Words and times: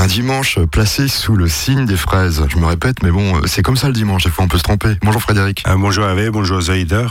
Un 0.00 0.06
dimanche 0.06 0.58
placé 0.72 1.08
sous 1.08 1.36
le 1.36 1.46
signe 1.46 1.84
des 1.84 1.96
fraises. 1.98 2.42
Je 2.48 2.56
me 2.56 2.64
répète, 2.64 3.02
mais 3.02 3.10
bon, 3.10 3.38
c'est 3.44 3.60
comme 3.60 3.76
ça 3.76 3.86
le 3.86 3.92
dimanche, 3.92 4.24
des 4.24 4.30
fois 4.30 4.46
on 4.46 4.48
peut 4.48 4.56
se 4.56 4.62
tromper. 4.62 4.96
Bonjour 5.02 5.20
Frédéric. 5.20 5.62
Euh, 5.68 5.76
bonjour 5.76 6.06
Hervé, 6.06 6.30
bonjour 6.30 6.58
Zaider. 6.58 7.06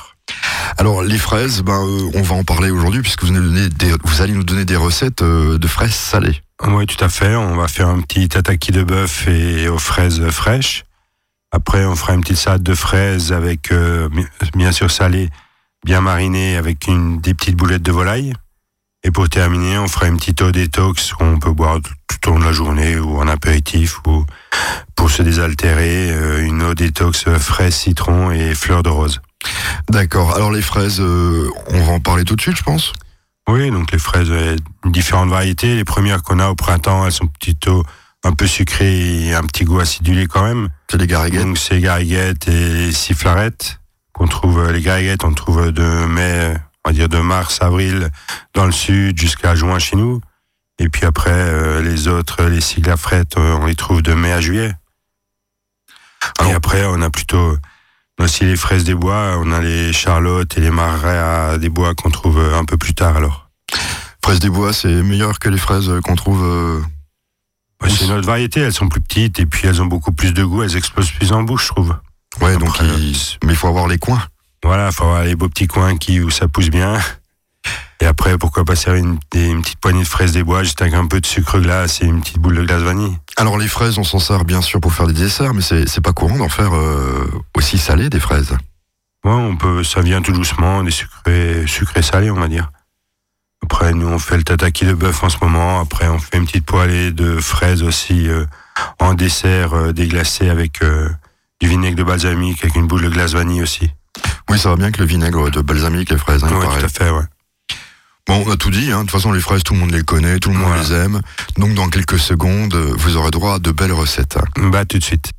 Alors 0.80 1.04
les 1.04 1.20
fraises, 1.20 1.62
ben, 1.62 1.86
euh, 1.86 2.10
on 2.16 2.24
va 2.24 2.34
en 2.34 2.44
parler 2.44 2.72
aujourd'hui 2.72 3.04
puisque 3.04 3.26
vous, 3.26 3.32
vous, 3.32 4.22
allez 4.24 4.34
nous 4.34 4.44
donner 4.44 4.66
des 4.66 4.76
recettes 4.76 5.22
euh, 5.22 5.60
de 5.60 5.68
fraises 5.68 5.94
salées. 5.94 6.42
Oui, 6.66 6.88
tout 6.88 7.06
à 7.06 7.10
fait. 7.10 7.36
On 7.36 7.56
va 7.58 7.68
faire 7.68 7.90
un 7.90 8.02
petit 8.02 8.28
tataki 8.28 8.72
de 8.72 8.82
bœuf 8.82 9.28
et 9.28 9.68
aux 9.68 9.78
fraises 9.78 10.28
fraîches. 10.32 10.84
Après, 11.52 11.86
on 11.86 11.96
fera 11.96 12.16
une 12.16 12.22
petite 12.22 12.38
salade 12.38 12.64
de 12.64 12.74
fraises 12.74 13.32
avec, 13.32 13.72
bien 14.56 14.72
sûr, 14.72 14.90
salée, 14.90 15.30
bien 15.86 16.02
marinée, 16.02 16.58
avec 16.58 16.88
une, 16.88 17.22
des 17.22 17.36
petites 17.36 17.56
boulettes 17.56 17.84
de 17.84 17.92
volaille. 17.92 18.34
Et 19.04 19.12
pour 19.12 19.30
terminer, 19.30 19.78
on 19.78 19.88
fera 19.88 20.08
une 20.08 20.18
petite 20.18 20.42
eau 20.42 20.52
détox 20.52 21.14
qu'on 21.14 21.40
peut 21.40 21.54
boire 21.54 21.80
tout 21.82 22.30
au 22.30 22.34
long 22.34 22.40
de 22.40 22.46
la 22.46 22.52
journée 22.52 22.98
ou 22.98 23.18
en 23.18 23.28
apéritif 23.28 24.00
ou 24.06 24.26
pour 24.96 25.10
se 25.10 25.22
désaltérer, 25.22 26.12
euh, 26.12 26.46
une 26.46 26.62
eau 26.62 26.74
détox 26.74 27.30
fraise, 27.38 27.74
citron 27.74 28.32
et 28.32 28.54
fleurs 28.54 28.84
de 28.84 28.90
rose. 28.90 29.22
D'accord. 29.90 30.36
Alors 30.36 30.52
les 30.52 30.62
fraises, 30.62 31.00
euh, 31.00 31.50
on 31.68 31.84
va 31.84 31.94
en 31.94 32.00
parler 32.02 32.26
tout 32.26 32.36
de 32.36 32.42
suite, 32.42 32.58
je 32.58 32.64
pense. 32.64 32.92
Oui, 33.48 33.72
donc 33.72 33.92
les 33.94 34.00
fraises, 34.00 34.30
euh, 34.30 34.58
différentes 34.86 35.30
variétés. 35.30 35.76
Les 35.76 35.86
premières 35.86 36.22
qu'on 36.22 36.40
a 36.40 36.50
au 36.50 36.56
printemps, 36.56 37.06
elles 37.06 37.14
sont 37.14 37.28
plutôt 37.28 37.86
un 38.26 38.34
peu 38.34 38.48
sucrées 38.48 39.28
et 39.28 39.34
un 39.34 39.44
petit 39.44 39.64
goût 39.64 39.80
acidulé 39.80 40.28
quand 40.28 40.44
même. 40.44 40.70
C'est 40.92 40.98
les 40.98 41.08
gariguettes. 41.08 41.46
Donc 41.46 41.58
c'est 41.58 41.80
gariguettes 41.80 42.50
et 42.50 42.92
sifflarettes 42.92 43.80
qu'on 44.12 44.28
trouve. 44.28 44.70
Les 44.72 44.82
gariguettes, 44.82 45.24
on 45.24 45.34
trouve 45.34 45.72
de 45.72 46.06
mai 46.06 46.58
on 46.86 46.90
va 46.90 46.94
dire 46.94 47.10
de 47.10 47.20
mars, 47.20 47.60
avril 47.62 48.10
dans 48.54 48.66
le 48.66 48.72
sud 48.72 49.20
jusqu'à 49.20 49.56
juin 49.56 49.80
chez 49.80 49.96
nous. 49.96 50.22
Et 50.80 50.90
puis 50.90 51.06
après, 51.06 51.32
euh, 51.32 51.82
les 51.82 52.08
autres, 52.08 52.44
les 52.46 52.62
cigles 52.62 52.90
à 52.90 52.96
euh, 52.96 53.58
on 53.62 53.66
les 53.66 53.76
trouve 53.76 54.02
de 54.02 54.14
mai 54.14 54.32
à 54.32 54.40
juillet. 54.40 54.74
et 56.46 56.54
après, 56.54 56.86
on 56.86 57.02
a 57.02 57.10
plutôt 57.10 57.58
aussi 58.20 58.46
les 58.46 58.56
fraises 58.56 58.84
des 58.84 58.96
bois, 58.96 59.36
on 59.38 59.52
a 59.52 59.60
les 59.60 59.94
charlottes 59.94 60.58
et 60.58 60.62
les 60.62 60.72
marais 60.72 61.60
des 61.60 61.70
bois 61.70 61.96
qu'on 61.96 62.12
trouve 62.12 62.40
un 62.40 62.66
peu 62.66 62.78
plus 62.78 62.94
tard 62.94 63.18
alors. 63.18 63.50
Fraises 64.24 64.40
des 64.40 64.50
bois, 64.50 64.74
c'est 64.74 65.02
meilleur 65.04 65.40
que 65.40 65.50
les 65.50 65.58
fraises 65.58 65.92
qu'on 66.04 66.16
trouve. 66.16 66.44
Euh, 66.44 66.82
c'est 67.88 68.06
une 68.06 68.12
autre 68.12 68.28
variété, 68.28 68.60
elles 68.60 68.74
sont 68.74 68.90
plus 68.90 69.00
petites 69.00 69.40
et 69.40 69.46
puis 69.46 69.68
elles 69.68 69.82
ont 69.82 69.86
beaucoup 69.86 70.12
plus 70.12 70.34
de 70.34 70.44
goût, 70.44 70.64
elles 70.64 70.76
explosent 70.76 71.12
plus 71.12 71.32
en 71.32 71.44
bouche, 71.44 71.64
je 71.64 71.68
trouve. 71.70 71.96
Ouais, 72.42 72.58
donc 72.58 72.80
mais 72.82 73.54
il 73.54 73.56
faut 73.56 73.68
avoir 73.68 73.88
les 73.88 73.98
coins. 73.98 74.22
Voilà, 74.64 74.88
il 74.88 74.94
faut 74.94 75.04
avoir 75.04 75.24
les 75.24 75.36
beaux 75.36 75.50
petits 75.50 75.68
coins 75.68 75.98
qui, 75.98 76.20
où 76.20 76.30
ça 76.30 76.48
pousse 76.48 76.70
bien. 76.70 77.00
Et 78.02 78.06
après, 78.06 78.38
pourquoi 78.38 78.64
pas 78.64 78.76
servir 78.76 79.04
une, 79.04 79.20
petite 79.20 79.80
poignée 79.80 80.04
de 80.04 80.08
fraises 80.08 80.32
des 80.32 80.44
bois, 80.44 80.64
juste 80.64 80.82
avec 80.82 80.94
un 80.94 81.06
peu 81.06 81.20
de 81.20 81.26
sucre 81.26 81.60
glace 81.60 82.02
et 82.02 82.06
une 82.06 82.22
petite 82.22 82.40
boule 82.40 82.56
de 82.56 82.64
glace 82.64 82.82
vanille. 82.82 83.18
Alors 83.36 83.58
les 83.58 83.68
fraises, 83.68 83.98
on 83.98 84.06
s'en 84.06 84.20
sert 84.20 84.46
bien 84.46 84.62
sûr 84.62 84.80
pour 84.80 84.94
faire 84.94 85.08
des 85.08 85.14
desserts, 85.14 85.54
mais 85.54 85.62
c'est 85.62 86.02
pas 86.02 86.14
courant 86.14 86.38
d'en 86.38 86.48
faire 86.48 86.74
euh, 86.74 87.30
aussi 87.58 87.78
salé 87.78 88.10
des 88.10 88.22
fraises. 88.22 88.58
Ouais, 89.26 89.32
on 89.34 89.58
peut, 89.58 89.84
ça 89.84 90.02
vient 90.02 90.22
tout 90.22 90.32
doucement, 90.32 90.82
des 90.82 90.92
sucrés, 90.92 91.66
sucrés 91.68 92.02
salés, 92.02 92.32
on 92.32 92.40
va 92.40 92.48
dire. 92.48 92.72
Après, 93.62 93.94
nous, 93.94 94.08
on 94.08 94.18
fait 94.18 94.38
le 94.38 94.44
tataki 94.44 94.86
de 94.86 94.94
bœuf 94.94 95.22
en 95.22 95.30
ce 95.30 95.38
moment. 95.42 95.82
Après, 95.82 96.08
on 96.08 96.20
fait 96.20 96.38
une 96.38 96.46
petite 96.46 96.66
poêlée 96.66 97.12
de 97.12 97.38
fraises 97.38 97.84
aussi 97.84 98.30
euh, 98.30 98.46
en 99.00 99.14
dessert 99.14 99.74
euh, 99.74 99.92
déglacé 99.92 100.50
avec 100.50 100.82
du 101.60 101.68
vinaigre 101.68 101.98
de 101.98 102.04
balsamique, 102.04 102.64
avec 102.64 102.78
une 102.78 102.88
boule 102.88 103.04
de 103.04 103.10
glace 103.10 103.34
vanille 103.34 103.62
aussi. 103.62 103.92
Oui, 104.50 104.58
ça 104.60 104.70
va 104.70 104.76
bien 104.76 104.92
que 104.92 105.00
le 105.00 105.06
vinaigre 105.06 105.50
de 105.52 105.62
balsamique, 105.62 106.10
les 106.10 106.18
fraises. 106.18 106.44
Hein, 106.44 106.50
oui, 106.52 106.66
tout 106.80 106.86
à 106.86 106.90
fait, 106.90 107.10
ouais. 107.10 107.24
Bon, 108.28 108.44
on 108.46 108.52
a 108.52 108.58
tout 108.58 108.70
dit. 108.70 108.92
Hein. 108.92 108.98
De 108.98 109.02
toute 109.02 109.12
façon, 109.12 109.32
les 109.32 109.40
fraises, 109.42 109.64
tout 109.64 109.74
le 109.74 109.80
monde 109.80 109.92
les 109.92 110.04
connaît, 110.04 110.40
tout 110.40 110.50
le 110.50 110.58
monde 110.58 110.74
les 110.82 110.94
aime. 110.94 111.22
Donc, 111.58 111.74
dans 111.74 111.90
quelques 111.90 112.20
secondes, 112.20 112.76
vous 112.76 113.18
aurez 113.18 113.32
droit 113.32 113.56
à 113.56 113.60
de 113.60 113.72
belles 113.72 113.94
recettes. 113.94 114.38
Bah, 114.58 114.86
tout 114.86 115.00
de 115.00 115.04
suite. 115.04 115.32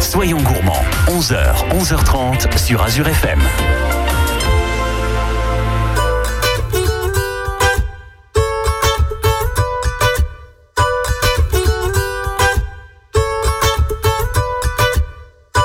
Soyons 0.00 0.40
gourmands. 0.40 0.84
11h, 1.08 1.68
11h30 1.70 2.58
sur 2.58 2.82
Azure 2.82 3.08
FM. 3.08 3.40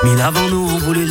Mille 0.03 0.22
avant 0.22 0.48
nous 0.50 0.68
voulu 0.80 0.99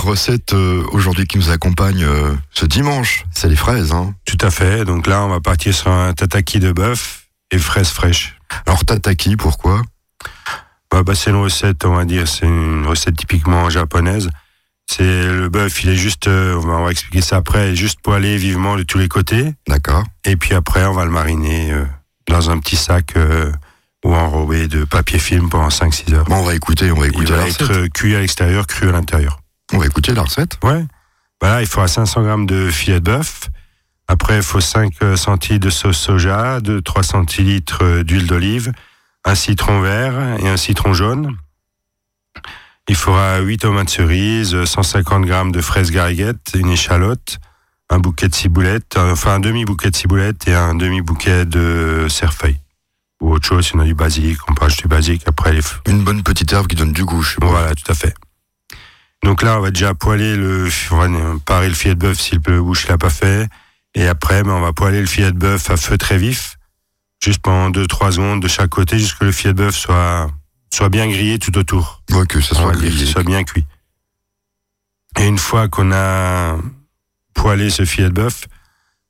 recette 0.00 0.54
euh, 0.54 0.84
aujourd'hui 0.92 1.26
qui 1.26 1.38
nous 1.38 1.50
accompagne 1.50 2.04
euh, 2.04 2.34
ce 2.50 2.66
dimanche, 2.66 3.24
c'est 3.32 3.48
les 3.48 3.56
fraises. 3.56 3.92
Hein. 3.92 4.14
Tout 4.24 4.38
à 4.40 4.50
fait. 4.50 4.84
Donc 4.84 5.06
là, 5.06 5.22
on 5.22 5.28
va 5.28 5.40
partir 5.40 5.74
sur 5.74 5.90
un 5.90 6.12
tataki 6.12 6.58
de 6.58 6.72
bœuf 6.72 7.26
et 7.50 7.58
fraises 7.58 7.90
fraîches. 7.90 8.36
Alors 8.66 8.84
tataki, 8.84 9.36
pourquoi? 9.36 9.82
Bah, 10.90 11.02
bah 11.02 11.14
C'est 11.14 11.30
une 11.30 11.36
recette, 11.36 11.84
on 11.84 11.94
va 11.94 12.04
dire, 12.04 12.28
c'est 12.28 12.46
une 12.46 12.86
recette 12.86 13.16
typiquement 13.16 13.68
japonaise. 13.70 14.30
C'est 14.90 15.26
le 15.26 15.48
bœuf, 15.48 15.84
il 15.84 15.90
est 15.90 15.96
juste, 15.96 16.26
euh, 16.26 16.60
on 16.62 16.84
va 16.84 16.90
expliquer 16.90 17.22
ça 17.22 17.36
après, 17.36 17.74
juste 17.76 18.00
poêlé 18.00 18.36
vivement 18.36 18.76
de 18.76 18.82
tous 18.82 18.98
les 18.98 19.08
côtés. 19.08 19.54
D'accord. 19.68 20.04
Et 20.24 20.36
puis 20.36 20.54
après, 20.54 20.84
on 20.86 20.92
va 20.92 21.04
le 21.04 21.10
mariner 21.10 21.72
dans 22.28 22.50
un 22.50 22.58
petit 22.58 22.76
sac 22.76 23.14
ou 24.04 24.14
enrobé 24.14 24.68
de 24.68 24.84
papier 24.84 25.18
film 25.18 25.48
pendant 25.48 25.68
5-6 25.68 26.14
heures. 26.14 26.24
Bon, 26.24 26.36
on 26.36 26.44
va 26.44 26.54
écouter, 26.54 26.90
on 26.90 26.98
va 26.98 27.06
écouter. 27.06 27.32
Il 27.32 27.36
va 27.36 27.48
être 27.48 27.86
cuit 27.88 28.16
à 28.16 28.20
l'extérieur, 28.20 28.66
cru 28.66 28.88
à 28.88 28.92
l'intérieur. 28.92 29.41
On 29.72 29.78
va 29.78 29.86
écouter 29.86 30.12
la 30.14 30.22
recette. 30.22 30.58
Ouais. 30.62 30.84
Voilà, 31.40 31.60
il 31.60 31.66
faudra 31.66 31.88
500 31.88 32.22
grammes 32.22 32.46
de 32.46 32.70
filet 32.70 33.00
de 33.00 33.04
bœuf. 33.04 33.48
Après, 34.08 34.36
il 34.36 34.42
faut 34.42 34.60
5 34.60 34.94
euh, 35.02 35.16
centilitres 35.16 35.66
de 35.66 35.70
sauce 35.70 35.98
soja, 35.98 36.60
2-3 36.60 37.02
centilitres 37.02 37.82
euh, 37.82 38.04
d'huile 38.04 38.26
d'olive, 38.26 38.72
un 39.24 39.34
citron 39.34 39.80
vert 39.80 40.38
et 40.40 40.48
un 40.48 40.56
citron 40.56 40.92
jaune. 40.92 41.36
Il 42.88 42.96
faudra 42.96 43.38
8 43.38 43.58
tomates 43.58 43.90
cerises, 43.90 44.54
euh, 44.54 44.66
150 44.66 45.24
grammes 45.24 45.52
de 45.52 45.60
fraises 45.60 45.90
gariguettes, 45.90 46.52
une 46.54 46.70
échalote, 46.70 47.38
un 47.90 47.98
bouquet 47.98 48.28
de 48.28 48.34
ciboulette, 48.34 48.96
euh, 48.96 49.12
enfin 49.12 49.34
un 49.34 49.40
demi-bouquet 49.40 49.90
de 49.90 49.96
ciboulette 49.96 50.48
et 50.48 50.54
un 50.54 50.74
demi-bouquet 50.74 51.44
de 51.44 52.06
cerfeuil. 52.08 52.58
Ou 53.20 53.32
autre 53.32 53.46
chose, 53.46 53.66
si 53.66 53.76
on 53.76 53.78
a 53.78 53.84
du 53.84 53.94
basilic, 53.94 54.38
on 54.48 54.54
peut 54.54 54.64
ajouter 54.64 54.82
du 54.82 54.88
basilic. 54.88 55.22
Après, 55.26 55.52
les, 55.52 55.60
Une 55.86 56.02
bonne 56.02 56.22
petite 56.22 56.52
herbe 56.52 56.66
qui 56.66 56.74
donne 56.74 56.92
du 56.92 57.04
goût, 57.04 57.22
je 57.22 57.34
sais 57.34 57.40
pas. 57.40 57.46
voilà, 57.46 57.74
tout 57.74 57.90
à 57.90 57.94
fait. 57.94 58.14
Donc 59.22 59.42
là, 59.42 59.58
on 59.58 59.60
va 59.60 59.70
déjà 59.70 59.94
poêler 59.94 60.36
le, 60.36 60.68
on 60.90 60.96
va 60.96 61.38
parer 61.44 61.68
le 61.68 61.74
filet 61.74 61.94
de 61.94 62.00
bœuf 62.00 62.18
si 62.18 62.38
le 62.44 62.62
bouche 62.62 62.88
l'a 62.88 62.98
pas 62.98 63.10
fait. 63.10 63.48
Et 63.94 64.06
après, 64.06 64.42
ben, 64.42 64.52
on 64.52 64.60
va 64.60 64.72
poêler 64.72 65.00
le 65.00 65.06
filet 65.06 65.30
de 65.30 65.38
bœuf 65.38 65.70
à 65.70 65.76
feu 65.76 65.96
très 65.96 66.18
vif, 66.18 66.56
juste 67.22 67.40
pendant 67.40 67.70
2-3 67.70 68.12
secondes 68.12 68.42
de 68.42 68.48
chaque 68.48 68.70
côté, 68.70 68.98
jusqu'à 68.98 69.14
ce 69.14 69.20
que 69.20 69.24
le 69.26 69.32
filet 69.32 69.52
de 69.52 69.58
bœuf 69.58 69.76
soit, 69.76 70.30
soit 70.74 70.88
bien 70.88 71.06
grillé 71.06 71.38
tout 71.38 71.56
autour. 71.56 72.02
Ouais, 72.10 72.26
que 72.26 72.40
ça 72.40 72.56
soit 72.56 72.72
grillé. 72.72 73.06
soit 73.06 73.22
bien 73.22 73.44
cuit. 73.44 73.64
Et 75.18 75.26
une 75.26 75.38
fois 75.38 75.68
qu'on 75.68 75.92
a 75.92 76.56
poêlé 77.34 77.70
ce 77.70 77.84
filet 77.84 78.08
de 78.08 78.14
bœuf, 78.14 78.46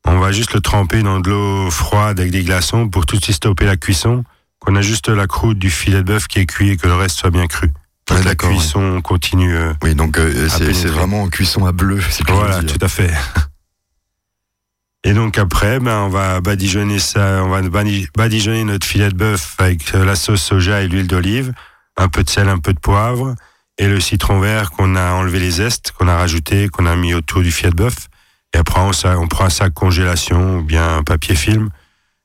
on 0.04 0.19
va 0.19 0.33
juste 0.33 0.52
le 0.52 0.61
tremper 0.61 1.02
dans 1.02 1.21
de 1.21 1.31
l'eau 1.31 1.71
froide 1.71 2.19
avec 2.19 2.33
des 2.33 2.42
glaçons 2.42 2.88
pour 2.88 3.07
tout 3.07 3.16
de 3.16 3.23
suite 3.23 3.37
stopper 3.37 3.64
la 3.64 3.76
cuisson, 3.76 4.25
qu'on 4.59 4.75
a 4.75 4.83
juste 4.83 5.09
la 5.09 5.26
croûte 5.26 5.59
du 5.59 5.71
filet 5.71 5.99
de 5.99 6.02
bœuf 6.02 6.26
qui 6.26 6.40
est 6.40 6.47
cuit 6.47 6.71
et 6.71 6.76
que 6.76 6.88
le 6.88 6.95
reste 6.95 7.19
soit 7.19 7.31
bien 7.31 7.47
cru. 7.47 7.71
La 8.11 8.35
cuisson 8.35 9.01
continue. 9.01 9.57
euh, 9.57 9.73
Oui, 9.83 9.95
donc 9.95 10.19
euh, 10.19 10.49
c'est 10.49 10.87
vraiment 10.89 11.23
en 11.23 11.29
cuisson 11.29 11.65
à 11.67 11.73
bleu. 11.73 12.01
voilà, 12.29 12.61
dit. 12.61 12.67
tout 12.75 12.85
à 12.85 12.89
fait. 12.89 13.11
Et 15.05 15.15
donc 15.15 15.37
après, 15.39 15.81
ben, 15.81 15.99
on 16.03 16.09
va 16.09 16.41
badigeonner 16.41 16.99
ça, 17.01 17.43
on 17.45 17.49
va 17.49 17.61
badi- 17.63 18.07
badigeonner 18.17 18.63
notre 18.65 18.87
filet 18.87 19.09
de 19.09 19.17
bœuf 19.17 19.57
avec 19.59 19.95
euh, 19.95 20.05
la 20.05 20.15
sauce 20.15 20.43
soja 20.43 20.83
et 20.83 20.89
l'huile 20.89 21.09
d'olive, 21.09 21.53
un 21.97 22.09
peu 22.09 22.23
de 22.23 22.31
sel, 22.31 22.49
un 22.49 22.59
peu 22.59 22.73
de 22.73 22.79
poivre, 22.79 23.35
et 23.79 23.89
le 23.89 23.99
citron 23.99 24.39
vert 24.39 24.71
qu'on 24.71 24.95
a 24.95 25.13
enlevé 25.13 25.41
les 25.41 25.51
zestes, 25.53 25.91
qu'on 25.93 26.07
a 26.07 26.17
rajouté, 26.17 26.69
qu'on 26.69 26.87
a 26.87 26.95
mis 26.95 27.15
autour 27.15 27.43
du 27.43 27.51
filet 27.51 27.71
de 27.71 27.77
bœuf. 27.77 28.09
Et 28.55 28.59
après, 28.59 28.81
on, 28.81 28.93
on 29.19 29.27
prend 29.27 29.47
un 29.47 29.51
sac 29.51 29.75
congélation 29.75 30.59
ou 30.59 30.63
bien 30.63 30.99
un 30.99 31.03
papier 31.03 31.35
film, 31.35 31.71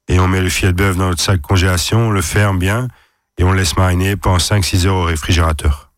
et 0.07 0.19
on 0.19 0.27
met 0.27 0.41
le 0.41 0.49
filet 0.49 0.71
de 0.71 0.77
bœuf 0.77 0.97
dans 0.97 1.09
notre 1.09 1.21
sac 1.23 1.41
congélation, 1.41 2.09
on 2.09 2.11
le 2.11 2.21
ferme 2.21 2.59
bien, 2.59 2.89
et 3.37 3.43
on 3.43 3.51
le 3.51 3.59
laisse 3.59 3.77
mariner 3.77 4.15
pendant 4.15 4.37
5-6 4.37 4.87
heures 4.87 4.95
au 4.95 5.03
réfrigérateur. 5.03 5.91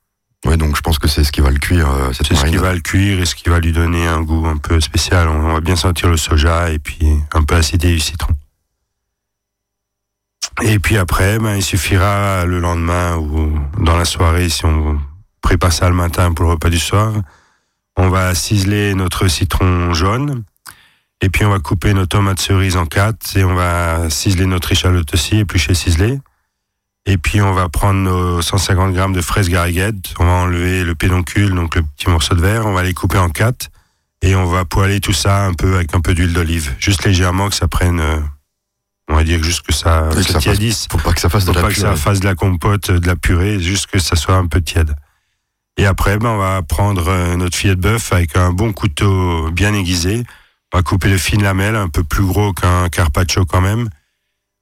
Ouais, 0.45 0.55
donc 0.55 0.75
je 0.75 0.81
pense 0.81 0.99
que 0.99 1.07
c'est 1.07 1.23
ce 1.23 1.31
qui 1.31 1.41
va 1.41 1.51
le 1.51 1.59
cuire, 1.59 1.89
euh, 1.89 2.13
C'est 2.13 2.33
ce 2.33 2.45
qui 2.45 2.57
va 2.57 2.73
le 2.73 2.79
cuire 2.79 3.19
et 3.19 3.25
ce 3.25 3.35
qui 3.35 3.49
va 3.49 3.59
lui 3.59 3.73
donner 3.73 4.07
un 4.07 4.21
goût 4.21 4.45
un 4.47 4.57
peu 4.57 4.79
spécial. 4.79 5.27
On 5.27 5.53
va 5.53 5.59
bien 5.59 5.75
sentir 5.75 6.09
le 6.09 6.17
soja 6.17 6.71
et 6.71 6.79
puis 6.79 7.05
un 7.33 7.43
peu 7.43 7.55
l'acidité 7.55 7.91
du 7.91 7.99
citron. 7.99 8.33
Et 10.61 10.79
puis 10.79 10.97
après, 10.97 11.39
ben, 11.39 11.55
il 11.55 11.63
suffira 11.63 12.45
le 12.45 12.59
lendemain 12.59 13.17
ou 13.17 13.59
dans 13.83 13.97
la 13.97 14.05
soirée, 14.05 14.49
si 14.49 14.65
on 14.65 14.99
prépare 15.41 15.73
ça 15.73 15.89
le 15.89 15.95
matin 15.95 16.33
pour 16.33 16.45
le 16.45 16.51
repas 16.51 16.69
du 16.69 16.79
soir, 16.79 17.13
on 17.97 18.09
va 18.09 18.33
ciseler 18.33 18.93
notre 18.93 19.27
citron 19.27 19.93
jaune 19.93 20.43
et 21.21 21.29
puis 21.29 21.43
on 21.45 21.49
va 21.49 21.59
couper 21.59 21.93
nos 21.93 22.05
tomates 22.05 22.39
cerises 22.39 22.77
en 22.77 22.85
quatre 22.85 23.35
et 23.35 23.43
on 23.43 23.55
va 23.55 24.09
ciseler 24.09 24.45
notre 24.45 24.71
échalote 24.71 25.13
aussi, 25.13 25.39
éplucher 25.39 25.73
ciselée. 25.73 26.19
Et 27.09 27.17
puis 27.17 27.41
on 27.41 27.53
va 27.53 27.69
prendre 27.69 27.99
nos 27.99 28.39
150 28.39 28.93
grammes 28.93 29.13
de 29.13 29.21
fraises 29.21 29.49
gariguettes, 29.49 30.13
on 30.19 30.25
va 30.25 30.31
enlever 30.31 30.83
le 30.83 30.93
pédoncule, 30.93 31.55
donc 31.55 31.73
le 31.75 31.81
petit 31.81 32.07
morceau 32.07 32.35
de 32.35 32.41
verre, 32.41 32.67
on 32.67 32.73
va 32.73 32.83
les 32.83 32.93
couper 32.93 33.17
en 33.17 33.29
quatre 33.29 33.69
et 34.21 34.35
on 34.35 34.45
va 34.45 34.63
poêler 34.63 34.99
tout 34.99 35.11
ça 35.11 35.45
un 35.45 35.55
peu 35.55 35.77
avec 35.77 35.95
un 35.95 36.01
peu 36.01 36.13
d'huile 36.13 36.33
d'olive, 36.33 36.75
juste 36.77 37.03
légèrement 37.05 37.49
que 37.49 37.55
ça 37.55 37.67
prenne, 37.67 37.99
euh, 37.99 38.19
on 39.07 39.15
va 39.15 39.23
dire 39.23 39.43
juste 39.43 39.65
que 39.65 39.73
ça, 39.73 40.07
que 40.13 40.21
ça 40.21 40.39
fasse 40.39 40.87
Faut 40.91 40.99
pas 40.99 41.13
que 41.13 41.19
ça 41.19 41.29
fasse 41.29 41.45
de 41.45 41.51
pour 41.51 41.55
la 41.55 41.61
pas 41.63 41.69
que 41.69 41.79
ça 41.79 41.87
purée. 41.87 41.97
fasse 41.97 42.19
de 42.19 42.25
la 42.25 42.35
compote, 42.35 42.91
de 42.91 43.07
la 43.07 43.15
purée, 43.15 43.59
juste 43.59 43.87
que 43.87 43.97
ça 43.97 44.15
soit 44.15 44.35
un 44.35 44.45
peu 44.45 44.61
tiède. 44.61 44.93
Et 45.77 45.87
après, 45.87 46.19
ben, 46.19 46.29
on 46.29 46.37
va 46.37 46.61
prendre 46.61 47.07
euh, 47.07 47.35
notre 47.37 47.57
filet 47.57 47.75
de 47.75 47.81
bœuf 47.81 48.13
avec 48.13 48.37
un 48.37 48.51
bon 48.51 48.71
couteau 48.71 49.49
bien 49.49 49.73
aiguisé. 49.73 50.23
On 50.71 50.77
va 50.77 50.83
couper 50.83 51.09
de 51.09 51.17
fines 51.17 51.41
lamelles, 51.41 51.75
un 51.75 51.89
peu 51.89 52.03
plus 52.03 52.23
gros 52.23 52.53
qu'un 52.53 52.87
carpaccio 52.89 53.45
quand 53.45 53.61
même. 53.61 53.89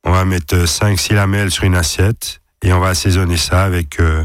On 0.07 0.11
va 0.11 0.23
mettre 0.25 0.55
5-6 0.55 1.13
lamelles 1.15 1.51
sur 1.51 1.65
une 1.65 1.75
assiette 1.75 2.41
et 2.63 2.71
on 2.73 2.79
va 2.79 2.89
assaisonner 2.89 3.37
ça 3.37 3.63
avec 3.63 3.99
euh, 3.99 4.23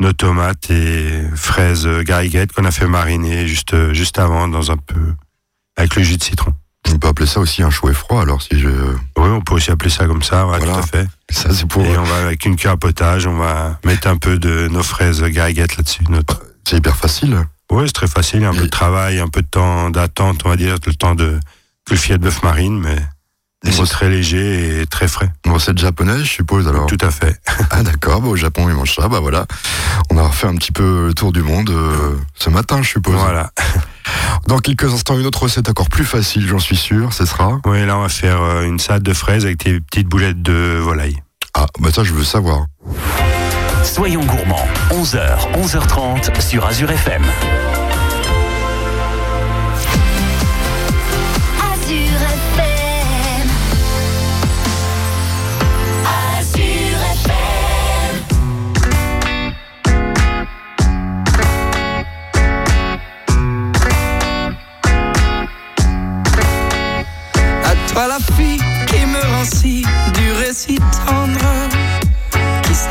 nos 0.00 0.12
tomates 0.12 0.70
et 0.70 1.22
fraises 1.34 1.86
euh, 1.86 2.02
gariguettes 2.02 2.52
qu'on 2.52 2.64
a 2.66 2.70
fait 2.70 2.86
mariner 2.86 3.48
juste, 3.48 3.72
euh, 3.74 3.94
juste 3.94 4.18
avant 4.18 4.48
dans 4.48 4.70
un 4.70 4.76
peu 4.76 5.14
avec 5.76 5.96
le 5.96 6.02
jus 6.02 6.18
de 6.18 6.22
citron. 6.22 6.52
On 6.92 6.98
peut 6.98 7.08
appeler 7.08 7.26
ça 7.26 7.40
aussi 7.40 7.62
un 7.62 7.70
chouet 7.70 7.94
froid, 7.94 8.20
alors 8.20 8.42
si 8.42 8.58
je. 8.60 8.68
Oui, 8.68 8.94
on 9.30 9.40
peut 9.40 9.54
aussi 9.54 9.70
appeler 9.70 9.88
ça 9.90 10.06
comme 10.06 10.22
ça, 10.22 10.44
voilà, 10.44 10.64
Voilà. 10.66 10.74
tout 10.74 10.80
à 10.80 10.86
fait. 10.86 11.08
Ça, 11.30 11.52
c'est 11.54 11.66
pour. 11.66 11.82
Et 11.84 11.96
on 11.96 12.02
va 12.04 12.16
avec 12.26 12.44
une 12.44 12.56
cuillère 12.56 12.74
à 12.74 12.76
potage, 12.76 13.26
on 13.26 13.36
va 13.38 13.80
mettre 13.86 14.06
un 14.06 14.18
peu 14.18 14.38
de 14.38 14.68
nos 14.68 14.82
fraises 14.82 15.22
gariguettes 15.22 15.76
là-dessus. 15.78 16.04
Notre... 16.10 16.42
C'est 16.68 16.76
hyper 16.76 16.94
facile. 16.96 17.38
Oui, 17.72 17.84
c'est 17.86 17.92
très 17.94 18.06
facile, 18.06 18.44
un 18.44 18.52
Et- 18.52 18.56
peu 18.58 18.64
de 18.64 18.68
travail, 18.70 19.18
un 19.18 19.28
peu 19.28 19.40
de 19.40 19.46
temps 19.48 19.88
d'attente, 19.88 20.42
on 20.44 20.50
va 20.50 20.56
dire, 20.56 20.76
le 20.86 20.94
temps 20.94 21.14
de 21.14 21.40
que 21.86 21.94
le 21.94 21.96
filet 21.98 22.18
de 22.18 22.22
bœuf 22.22 22.42
marine, 22.42 22.78
mais 22.78 22.96
c'est 23.72 23.72
c'est- 23.84 23.92
très 23.92 24.08
léger 24.08 24.80
et 24.82 24.86
très 24.86 25.08
frais. 25.08 25.30
Une 25.44 25.52
recette 25.52 25.78
japonaise, 25.78 26.22
je 26.22 26.28
suppose, 26.30 26.68
alors. 26.68 26.86
Tout 26.86 26.98
à 27.00 27.10
fait. 27.10 27.40
Ah 27.70 27.82
d'accord, 27.82 28.20
bah, 28.20 28.28
au 28.28 28.36
Japon 28.36 28.66
ils 28.68 28.74
mangent 28.74 28.94
ça, 28.94 29.08
bah 29.08 29.18
voilà. 29.20 29.46
On 30.10 30.18
a 30.18 30.22
refait 30.22 30.46
un 30.46 30.54
petit 30.54 30.70
peu 30.72 31.06
le 31.08 31.14
tour 31.14 31.32
du 31.32 31.42
monde 31.42 31.70
euh, 31.70 32.16
ce 32.34 32.50
matin, 32.50 32.82
je 32.82 32.88
suppose. 32.90 33.14
Voilà. 33.16 33.50
Dans 34.46 34.58
quelques 34.58 34.92
instants, 34.92 35.18
une 35.18 35.26
autre 35.26 35.42
recette 35.44 35.68
encore 35.68 35.88
plus 35.88 36.04
facile, 36.04 36.46
j'en 36.46 36.58
suis 36.58 36.76
sûr, 36.76 37.12
ce 37.12 37.24
sera? 37.24 37.58
Oui, 37.64 37.84
là, 37.86 37.96
on 37.96 38.02
va 38.02 38.08
faire 38.08 38.42
euh, 38.42 38.62
une 38.64 38.78
salade 38.78 39.02
de 39.02 39.12
fraises 39.14 39.44
avec 39.44 39.64
des 39.64 39.80
petites 39.80 40.06
boulettes 40.08 40.42
de 40.42 40.78
volaille. 40.80 41.16
Ah, 41.54 41.66
bah 41.80 41.90
ça 41.92 42.04
je 42.04 42.12
veux 42.12 42.24
savoir. 42.24 42.66
Soyons 43.82 44.24
gourmands, 44.24 44.66
11h, 44.90 45.52
11h30 45.56 46.40
sur 46.40 46.64
Azure 46.66 46.90
FM. 46.90 47.22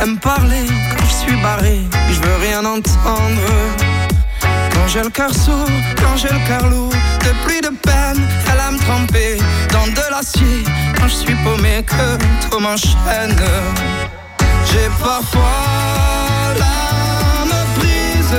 Me 0.05 0.17
parler 0.17 0.65
quand 0.97 1.05
je 1.05 1.13
suis 1.13 1.41
barré. 1.41 1.81
Je 2.09 2.19
veux 2.19 2.35
rien 2.41 2.65
entendre. 2.65 3.41
Quand 4.73 4.87
j'ai 4.87 5.01
le 5.01 5.09
cœur 5.09 5.33
sourd, 5.33 5.69
quand 5.97 6.17
j'ai 6.17 6.29
le 6.29 6.45
cœur 6.47 6.69
lourd 6.69 6.93
De 7.21 7.31
pluie 7.45 7.61
de 7.61 7.69
peine, 7.69 8.21
elle 8.51 8.59
a 8.59 8.71
me 8.71 8.79
tremper 8.79 9.37
Dans 9.71 9.87
de 9.87 10.11
l'acier, 10.11 10.63
quand 10.97 11.07
je 11.07 11.15
suis 11.15 11.35
paumé 11.35 11.83
Que 11.85 12.49
tout 12.49 12.59
m'enchaîne. 12.59 13.37
J'ai 14.65 14.89
parfois 15.01 15.41
l'âme 16.59 17.65
prise 17.77 18.35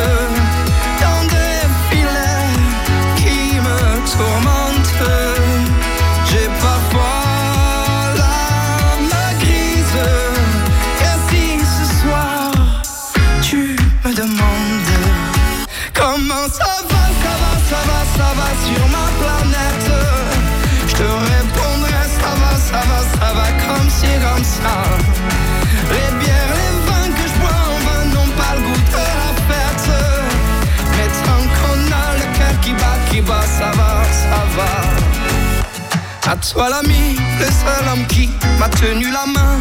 toi 36.37 36.69
l'ami, 36.69 37.17
le 37.39 37.47
seul 37.47 37.89
homme 37.93 38.07
qui 38.07 38.29
m'a 38.59 38.69
tenu 38.69 39.11
la 39.11 39.27
main. 39.27 39.59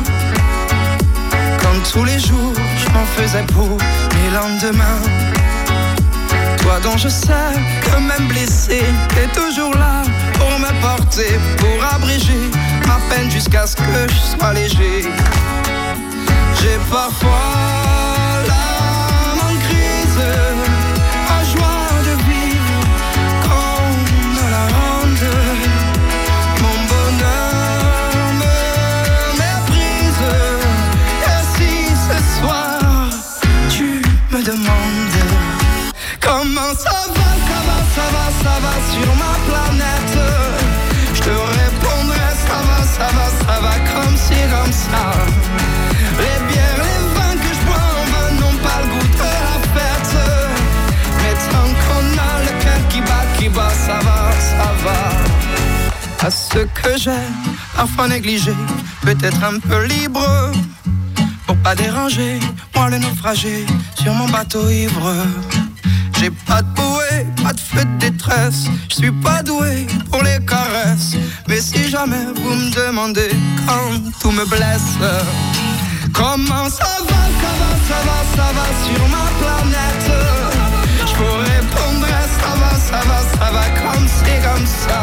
Quand 1.62 1.92
tous 1.92 2.04
les 2.04 2.20
jours 2.20 2.54
je 2.78 2.90
m'en 2.92 3.06
faisais 3.18 3.44
pour 3.54 3.78
mes 4.16 4.30
lendemains. 4.34 5.02
Toi 6.62 6.80
dont 6.84 6.98
je 6.98 7.10
sais 7.10 7.54
que 7.82 8.00
même 8.00 8.28
blessé, 8.28 8.82
t'es 9.10 9.28
toujours 9.40 9.74
là 9.76 10.04
pour 10.34 10.60
me 10.60 10.72
porter, 10.82 11.40
pour 11.58 11.84
abréger 11.94 12.50
ma 12.88 13.00
peine 13.10 13.30
jusqu'à 13.30 13.68
ce 13.68 13.76
que 13.76 14.08
je 14.08 14.38
sois 14.38 14.54
léger. 14.54 15.10
J'ai 16.62 16.78
parfois 16.90 17.84
Les 20.16 20.53
ce 56.54 56.60
que 56.60 56.98
j'ai 56.98 57.26
parfois 57.76 58.08
négligé, 58.08 58.54
peut-être 59.02 59.44
un 59.44 59.60
peu 59.60 59.86
libre. 59.86 60.52
Pour 61.48 61.58
pas 61.58 61.76
déranger, 61.76 62.40
moi 62.76 62.90
le 62.90 63.00
naufragé 63.00 63.66
sur 64.02 64.14
mon 64.14 64.30
bateau 64.30 64.70
ivre. 64.70 65.14
J'ai 66.20 66.30
pas 66.30 66.62
de 66.62 66.68
bouée, 66.76 67.26
pas 67.44 67.54
de 67.54 67.60
feu 67.60 67.84
de 67.84 67.98
détresse. 67.98 68.66
Je 68.90 68.96
suis 68.96 69.12
pas 69.12 69.42
doué 69.42 69.88
pour 70.10 70.24
les 70.24 70.40
caresses. 70.46 71.16
Mais 71.48 71.60
si 71.60 71.90
jamais 71.90 72.26
vous 72.36 72.54
me 72.54 72.70
demandez 72.70 73.32
quand 73.68 73.90
tout 74.22 74.32
me 74.32 74.46
blesse, 74.46 74.94
comment 76.14 76.70
ça 76.70 76.94
va, 77.10 77.22
ça 77.42 77.52
va, 77.60 77.70
ça 77.90 78.00
va, 78.08 78.18
ça 78.36 78.48
va 78.58 78.66
sur 78.86 79.04
ma 79.16 79.26
planète? 79.42 80.12
Je 81.08 81.14
vous 81.20 81.36
répondrai, 81.52 82.24
ça 82.40 82.52
va, 82.62 82.72
ça 82.90 83.02
va, 83.10 83.20
ça 83.38 83.52
va 83.52 83.66
comme 83.82 84.08
c'est 84.08 84.40
comme 84.48 84.66
ça. 84.66 85.02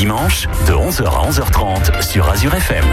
Dimanches, 0.00 0.48
de 0.66 0.72
11h 0.72 1.04
à 1.04 1.30
11h30 1.30 2.02
sur 2.02 2.26
Azure 2.26 2.54
FM. 2.54 2.86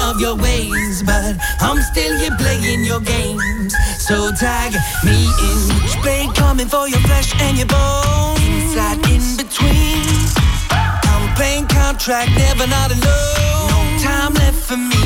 of 0.00 0.20
your 0.20 0.36
ways, 0.36 1.02
but 1.02 1.36
I'm 1.60 1.82
still 1.82 2.16
here 2.16 2.34
playing 2.38 2.84
your 2.84 3.00
games. 3.00 3.74
So 3.98 4.32
tag 4.32 4.72
me 5.04 5.28
in. 5.48 6.02
Blade 6.02 6.34
coming 6.34 6.66
for 6.66 6.88
your 6.88 7.00
flesh 7.00 7.34
and 7.40 7.58
your 7.58 7.66
bones. 7.66 8.40
Inside, 8.40 8.96
in 9.10 9.20
between. 9.20 9.37
I'm 11.38 11.44
playing 11.44 11.68
contract, 11.68 12.32
never 12.36 12.66
not 12.66 12.90
alone. 12.90 13.70
No 13.70 13.78
time 14.02 14.34
left 14.34 14.58
for 14.58 14.76
me. 14.76 14.98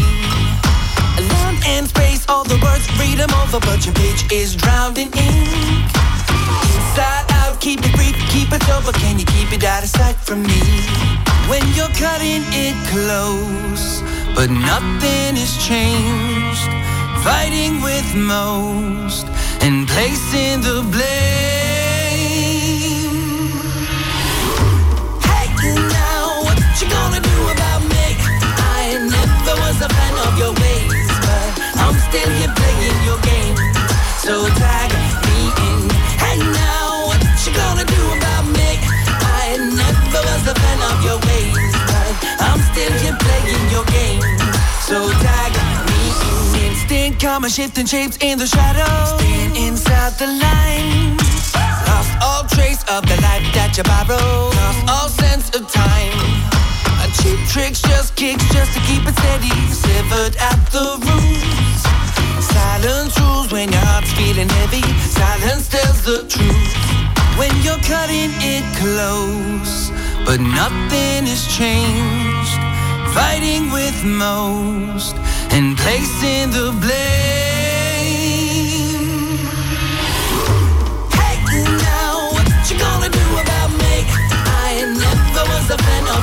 Land 1.29 1.61
and 1.67 1.87
space, 1.87 2.25
all 2.27 2.43
the 2.43 2.57
words, 2.65 2.87
them 3.19 3.29
over, 3.43 3.61
but 3.61 3.85
your 3.85 3.93
page 3.93 4.33
is 4.33 4.57
drowned 4.57 4.97
in. 4.97 5.09
Inside 5.13 7.27
out, 7.37 7.61
keep 7.61 7.81
it 7.85 7.93
brief, 7.95 8.17
keep 8.31 8.51
it 8.51 8.67
over. 8.71 8.93
Can 8.93 9.19
you 9.19 9.27
keep 9.27 9.53
it 9.53 9.63
out 9.63 9.83
of 9.83 9.91
sight 9.91 10.17
from 10.17 10.43
me? 10.43 10.59
When 11.51 11.61
you're 11.77 11.93
cutting 12.01 12.41
it 12.49 12.77
close 12.89 14.01
but 14.35 14.49
nothing 14.49 15.37
has 15.37 15.59
changed. 15.61 16.65
Fighting 17.23 17.83
with 17.83 18.15
most 18.15 19.27
and 19.61 19.87
placing 19.87 20.63
the 20.63 20.81
blame. 20.91 21.72
You 26.83 26.91
gonna 26.91 27.21
do 27.21 27.39
about 27.55 27.83
me? 27.95 28.07
I 28.59 28.99
never 28.99 29.55
was 29.63 29.79
a 29.79 29.89
fan 29.89 30.15
of 30.27 30.35
your 30.39 30.51
ways, 30.51 31.11
but 31.23 31.51
I'm 31.79 31.95
still 32.11 32.31
here 32.39 32.51
playing 32.59 32.99
your 33.07 33.21
game. 33.23 33.55
So 34.19 34.49
tag 34.59 34.91
me 35.27 35.39
in. 35.71 35.81
Hey, 36.19 36.39
now 36.43 37.07
what 37.07 37.23
you 37.47 37.55
gonna 37.55 37.87
do 37.87 38.03
about 38.19 38.47
me? 38.59 38.71
I 39.23 39.63
never 39.63 40.21
was 40.27 40.43
a 40.51 40.55
fan 40.59 40.79
of 40.91 40.99
your 41.07 41.19
ways, 41.31 41.73
but 41.87 42.15
I'm 42.51 42.61
still 42.75 42.95
here 42.99 43.19
playing 43.27 43.65
your 43.71 43.87
game. 43.95 44.23
So 44.83 45.07
tag 45.23 45.53
me 45.87 46.03
in. 46.35 46.67
Instant 46.67 47.21
karma 47.21 47.49
shifting 47.49 47.87
shapes 47.87 48.19
in 48.21 48.39
the 48.39 48.47
shadows. 48.47 49.21
Staying 49.21 49.55
inside 49.55 50.19
the 50.19 50.27
line. 50.27 51.17
Lost 51.87 52.11
all 52.27 52.43
trace 52.51 52.83
of 52.91 53.07
the 53.07 53.19
life 53.23 53.47
that 53.55 53.71
you 53.79 53.85
borrowed. 53.85 54.55
Lost 54.59 54.83
all 54.91 55.09
sense 55.09 55.47
of 55.55 55.71
time. 55.71 56.42
Cheap 57.23 57.39
tricks, 57.49 57.81
just 57.81 58.17
kicks, 58.17 58.43
just 58.53 58.73
to 58.75 58.81
keep 58.81 59.07
it 59.07 59.15
steady. 59.15 59.55
Severed 59.71 60.35
at 60.37 60.59
the 60.75 60.99
roots. 61.07 61.83
Silence 62.45 63.15
rules 63.21 63.53
when 63.53 63.71
your 63.71 63.81
heart's 63.81 64.13
feeling 64.13 64.49
heavy. 64.49 64.83
Silence 65.07 65.69
tells 65.69 66.03
the 66.03 66.27
truth 66.27 66.75
when 67.39 67.53
you're 67.63 67.83
cutting 67.87 68.33
it 68.43 68.65
close. 68.83 69.93
But 70.27 70.41
nothing 70.41 71.27
has 71.31 71.47
changed 71.47 72.59
fighting 73.15 73.71
with 73.71 74.03
most 74.05 75.15
and 75.55 75.77
placing 75.79 76.51
the 76.51 76.77
blame. 76.81 77.23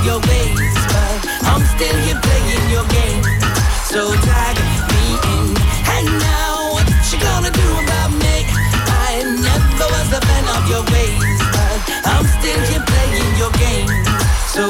Your 0.06 0.22
but 0.22 0.39
I'm 1.50 1.66
still 1.66 1.98
here 2.06 2.20
playing 2.22 2.66
your 2.70 2.86
game. 2.94 3.24
So 3.90 4.14
tag 4.30 4.56
me 4.94 5.06
in. 5.34 5.46
Hey, 5.90 6.06
now 6.06 6.78
what 6.78 6.86
you 7.10 7.18
gonna 7.18 7.50
do 7.50 7.68
about 7.84 8.12
me? 8.14 8.36
I 9.10 9.26
never 9.26 9.88
was 9.96 10.10
a 10.14 10.22
fan 10.22 10.46
of 10.56 10.64
your 10.70 10.84
ways, 10.94 11.42
but 11.56 11.78
I'm 12.06 12.26
still 12.38 12.62
here 12.70 12.86
playing 12.86 13.32
your 13.42 13.54
game. 13.58 13.90
So 14.54 14.64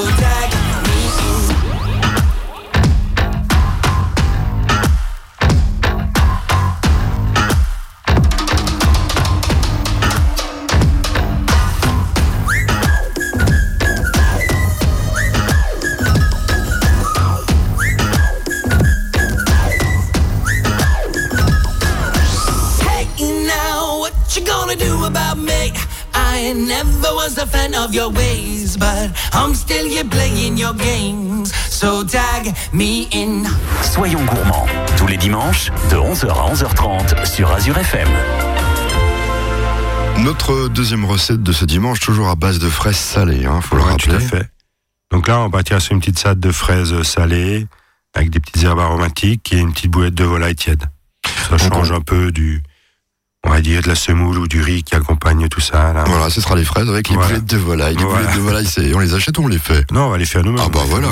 was 27.20 27.36
a 27.36 27.46
fan 27.46 27.74
of 27.74 27.94
your 27.94 28.10
ways, 28.10 28.78
but 28.78 29.10
I'm 29.34 29.54
still 29.54 29.86
here 29.86 30.04
playing 30.04 30.56
your 30.56 30.72
games. 30.72 31.52
So 31.68 32.02
tag 32.02 32.54
me 32.72 33.08
in. 33.12 33.44
Soyons 33.82 34.24
gourmands, 34.24 34.66
tous 34.96 35.06
les 35.06 35.18
dimanches, 35.18 35.70
de 35.90 35.96
11h 35.96 36.30
à 36.30 36.54
11h30 36.54 37.26
sur 37.26 37.52
Azure 37.52 37.76
FM. 37.76 38.08
Notre 40.20 40.68
deuxième 40.68 41.04
recette 41.04 41.42
de 41.42 41.52
ce 41.52 41.66
dimanche, 41.66 42.00
toujours 42.00 42.28
à 42.28 42.36
base 42.36 42.58
de 42.58 42.70
fraises 42.70 42.96
salées, 42.96 43.44
hein, 43.44 43.60
faut 43.60 43.76
le 43.76 43.82
rappeler. 43.82 44.16
Tout 44.16 44.16
à 44.16 44.20
fait. 44.20 44.48
Donc 45.10 45.28
là, 45.28 45.40
on 45.40 45.48
va 45.48 45.62
tirer 45.62 45.80
sur 45.80 45.92
une 45.92 46.00
petite 46.00 46.18
salade 46.18 46.40
de 46.40 46.52
fraises 46.52 47.02
salées, 47.02 47.66
avec 48.14 48.30
des 48.30 48.40
petites 48.40 48.62
herbes 48.62 48.78
aromatiques 48.78 49.52
et 49.52 49.58
une 49.58 49.72
petite 49.72 49.90
bouette 49.90 50.14
de 50.14 50.24
volaille 50.24 50.54
tiède. 50.54 50.84
Ça 51.50 51.58
change 51.58 51.92
un 51.92 52.00
peu 52.00 52.32
du, 52.32 52.62
on 53.50 53.54
va 53.54 53.60
dire 53.60 53.82
de 53.82 53.88
la 53.88 53.96
semoule 53.96 54.38
ou 54.38 54.46
du 54.46 54.62
riz 54.62 54.84
qui 54.84 54.94
accompagne 54.94 55.48
tout 55.48 55.60
ça. 55.60 55.92
Là. 55.92 56.04
Voilà, 56.06 56.30
ce 56.30 56.40
sera 56.40 56.54
les 56.54 56.64
fraises 56.64 56.88
avec 56.88 57.08
les 57.08 57.14
Voilà. 57.16 57.30
boulettes 57.30 57.46
de 57.50 57.56
volaille. 57.56 57.96
Les 57.96 58.04
Voilà. 58.04 58.20
boulettes 58.20 58.36
de 58.36 58.40
volaille, 58.40 58.66
c'est, 58.66 58.94
on 58.94 59.00
les 59.00 59.12
achète 59.14 59.36
ou 59.38 59.42
on 59.42 59.48
les 59.48 59.58
fait? 59.58 59.90
Non, 59.90 60.04
on 60.06 60.10
va 60.10 60.18
les 60.18 60.24
faire 60.24 60.44
nous-mêmes. 60.44 60.62
Ah 60.64 60.68
bah 60.72 60.84
voilà. 60.86 61.08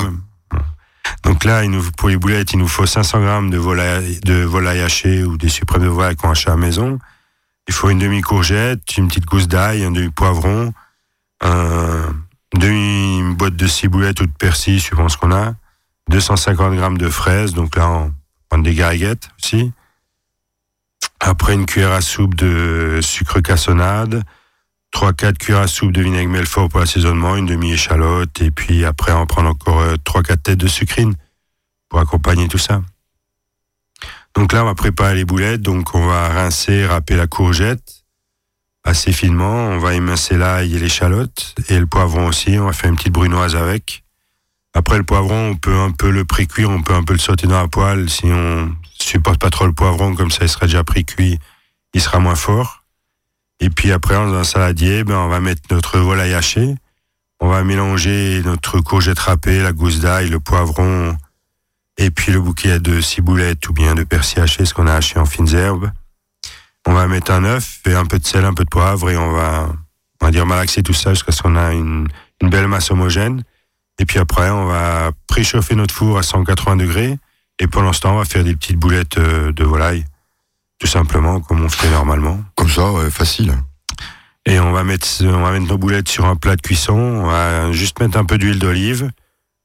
Donc 1.24 1.42
là, 1.44 1.64
il 1.64 1.70
nous, 1.70 1.82
pour 1.96 2.08
les 2.08 2.16
boulettes, 2.16 2.52
il 2.52 2.58
nous 2.60 2.68
faut 2.68 2.86
500 2.86 3.20
grammes 3.20 3.50
de 3.50 3.58
volaille, 3.58 4.20
de 4.20 4.44
volaille 4.44 4.80
hachée 4.82 5.24
ou 5.24 5.36
des 5.36 5.48
suprêmes 5.48 5.82
de 5.82 5.88
volaille 5.88 6.14
qu'on 6.16 6.30
achète 6.30 6.48
à 6.48 6.50
la 6.52 6.56
maison. 6.58 6.98
Il 7.66 7.74
faut 7.74 7.90
une 7.90 7.98
demi-courgette, 7.98 8.96
une 8.96 9.08
petite 9.08 9.26
gousse 9.26 9.48
d'ail, 9.48 9.82
un 9.84 9.90
demi-poivron, 9.90 10.72
un, 11.42 12.02
une 12.54 12.60
demi 12.60 13.18
une 13.18 13.34
boîte 13.34 13.56
de 13.56 13.66
ciboulette 13.66 14.20
ou 14.20 14.26
de 14.26 14.32
persil, 14.32 14.80
suivant 14.80 15.08
ce 15.08 15.16
qu'on 15.16 15.32
a, 15.32 15.54
250 16.08 16.76
grammes 16.76 16.98
de 16.98 17.08
fraises, 17.08 17.52
donc 17.52 17.76
là, 17.76 17.88
on 17.88 18.12
prend 18.48 18.58
des 18.58 18.74
gariguettes 18.74 19.28
aussi. 19.42 19.72
Après, 21.20 21.54
une 21.54 21.66
cuillère 21.66 21.92
à 21.92 22.00
soupe 22.00 22.34
de 22.34 23.00
sucre 23.02 23.40
cassonade, 23.40 24.22
3-4 24.94 25.36
cuillères 25.36 25.62
à 25.62 25.66
soupe 25.66 25.92
de 25.92 26.00
vinaigre 26.00 26.30
Melfort 26.30 26.68
pour 26.68 26.80
l'assaisonnement, 26.80 27.36
une 27.36 27.46
demi-échalote, 27.46 28.40
et 28.40 28.50
puis 28.50 28.84
après, 28.84 29.12
va 29.12 29.26
prendre 29.26 29.50
encore 29.50 29.82
3-4 30.04 30.42
têtes 30.42 30.58
de 30.58 30.68
sucrine 30.68 31.14
pour 31.88 32.00
accompagner 32.00 32.48
tout 32.48 32.58
ça. 32.58 32.82
Donc 34.34 34.52
là, 34.52 34.62
on 34.62 34.66
va 34.66 34.74
préparer 34.74 35.16
les 35.16 35.24
boulettes, 35.24 35.62
donc 35.62 35.94
on 35.94 36.06
va 36.06 36.28
rincer, 36.28 36.86
râper 36.86 37.16
la 37.16 37.26
courgette 37.26 38.04
assez 38.84 39.12
finement, 39.12 39.68
on 39.68 39.78
va 39.78 39.94
émincer 39.94 40.38
l'ail 40.38 40.74
et 40.74 40.78
l'échalote, 40.78 41.54
et 41.68 41.78
le 41.78 41.86
poivron 41.86 42.28
aussi, 42.28 42.58
on 42.58 42.66
va 42.66 42.72
faire 42.72 42.88
une 42.88 42.96
petite 42.96 43.12
brunoise 43.12 43.54
avec. 43.54 44.04
Après 44.72 44.96
le 44.96 45.04
poivron, 45.04 45.50
on 45.50 45.56
peut 45.56 45.76
un 45.78 45.90
peu 45.90 46.10
le 46.10 46.24
pré-cuire, 46.24 46.70
on 46.70 46.82
peut 46.82 46.94
un 46.94 47.02
peu 47.02 47.12
le 47.12 47.18
sauter 47.18 47.46
dans 47.46 47.60
la 47.60 47.68
poêle, 47.68 48.08
si 48.08 48.26
on 48.26 48.74
supporte 49.04 49.40
pas 49.40 49.50
trop 49.50 49.66
le 49.66 49.72
poivron, 49.72 50.14
comme 50.14 50.30
ça 50.30 50.44
il 50.44 50.48
sera 50.48 50.66
déjà 50.66 50.84
pré-cuit, 50.84 51.38
il 51.94 52.00
sera 52.00 52.18
moins 52.18 52.34
fort. 52.34 52.84
Et 53.60 53.70
puis 53.70 53.92
après, 53.92 54.14
dans 54.14 54.34
un 54.34 54.44
saladier, 54.44 55.04
ben, 55.04 55.16
on 55.16 55.28
va 55.28 55.40
mettre 55.40 55.62
notre 55.70 55.98
volaille 55.98 56.34
hachée. 56.34 56.74
On 57.40 57.48
va 57.48 57.62
mélanger 57.62 58.42
notre 58.44 58.80
courgette 58.80 59.18
râpée, 59.18 59.62
la 59.62 59.72
gousse 59.72 60.00
d'ail, 60.00 60.28
le 60.28 60.40
poivron, 60.40 61.16
et 61.96 62.10
puis 62.10 62.32
le 62.32 62.40
bouquet 62.40 62.80
de 62.80 63.00
ciboulettes 63.00 63.68
ou 63.68 63.72
bien 63.72 63.94
de 63.94 64.04
persil 64.04 64.40
haché, 64.40 64.64
ce 64.64 64.74
qu'on 64.74 64.86
a 64.86 64.94
haché 64.94 65.18
en 65.18 65.24
fines 65.24 65.54
herbes. 65.54 65.90
On 66.86 66.92
va 66.94 67.06
mettre 67.06 67.30
un 67.32 67.44
œuf 67.44 67.80
et 67.86 67.94
un 67.94 68.06
peu 68.06 68.18
de 68.18 68.26
sel, 68.26 68.44
un 68.44 68.54
peu 68.54 68.64
de 68.64 68.68
poivre, 68.68 69.10
et 69.10 69.16
on 69.16 69.32
va, 69.32 69.68
on 70.20 70.24
va 70.24 70.30
dire 70.30 70.46
malaxer 70.46 70.82
tout 70.82 70.94
ça 70.94 71.14
jusqu'à 71.14 71.32
ce 71.32 71.42
qu'on 71.42 71.56
a 71.56 71.72
une 71.72 72.08
belle 72.42 72.66
masse 72.66 72.90
homogène. 72.90 73.44
Et 73.98 74.06
puis 74.06 74.18
après, 74.18 74.48
on 74.50 74.66
va 74.66 75.10
préchauffer 75.26 75.74
notre 75.74 75.94
four 75.94 76.18
à 76.18 76.22
180 76.22 76.76
degrés. 76.76 77.18
Et 77.60 77.66
ce 77.66 78.00
temps, 78.00 78.14
on 78.14 78.18
va 78.18 78.24
faire 78.24 78.44
des 78.44 78.54
petites 78.54 78.78
boulettes 78.78 79.18
euh, 79.18 79.52
de 79.52 79.64
volaille, 79.64 80.04
tout 80.78 80.86
simplement, 80.86 81.40
comme 81.40 81.64
on 81.64 81.68
fait 81.68 81.90
normalement. 81.90 82.40
Comme 82.54 82.68
ça, 82.68 82.92
ouais, 82.92 83.10
facile. 83.10 83.54
Et 84.46 84.60
on 84.60 84.72
va 84.72 84.84
mettre, 84.84 85.06
on 85.22 85.40
va 85.40 85.52
mettre 85.52 85.66
nos 85.66 85.78
boulettes 85.78 86.08
sur 86.08 86.24
un 86.24 86.36
plat 86.36 86.56
de 86.56 86.62
cuisson. 86.62 86.94
On 86.94 87.26
va 87.26 87.72
juste 87.72 88.00
mettre 88.00 88.16
un 88.16 88.24
peu 88.24 88.38
d'huile 88.38 88.58
d'olive 88.58 89.10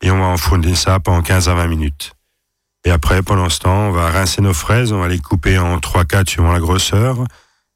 et 0.01 0.11
on 0.11 0.19
va 0.19 0.25
enfourner 0.25 0.75
ça 0.75 0.99
pendant 0.99 1.21
15 1.21 1.49
à 1.49 1.53
20 1.53 1.67
minutes. 1.67 2.13
Et 2.85 2.91
après, 2.91 3.21
pendant 3.21 3.49
ce 3.49 3.59
temps, 3.59 3.87
on 3.87 3.91
va 3.91 4.09
rincer 4.09 4.41
nos 4.41 4.53
fraises, 4.53 4.91
on 4.91 4.99
va 4.99 5.07
les 5.07 5.19
couper 5.19 5.57
en 5.57 5.77
3-4 5.77 6.29
suivant 6.29 6.51
la 6.51 6.59
grosseur. 6.59 7.23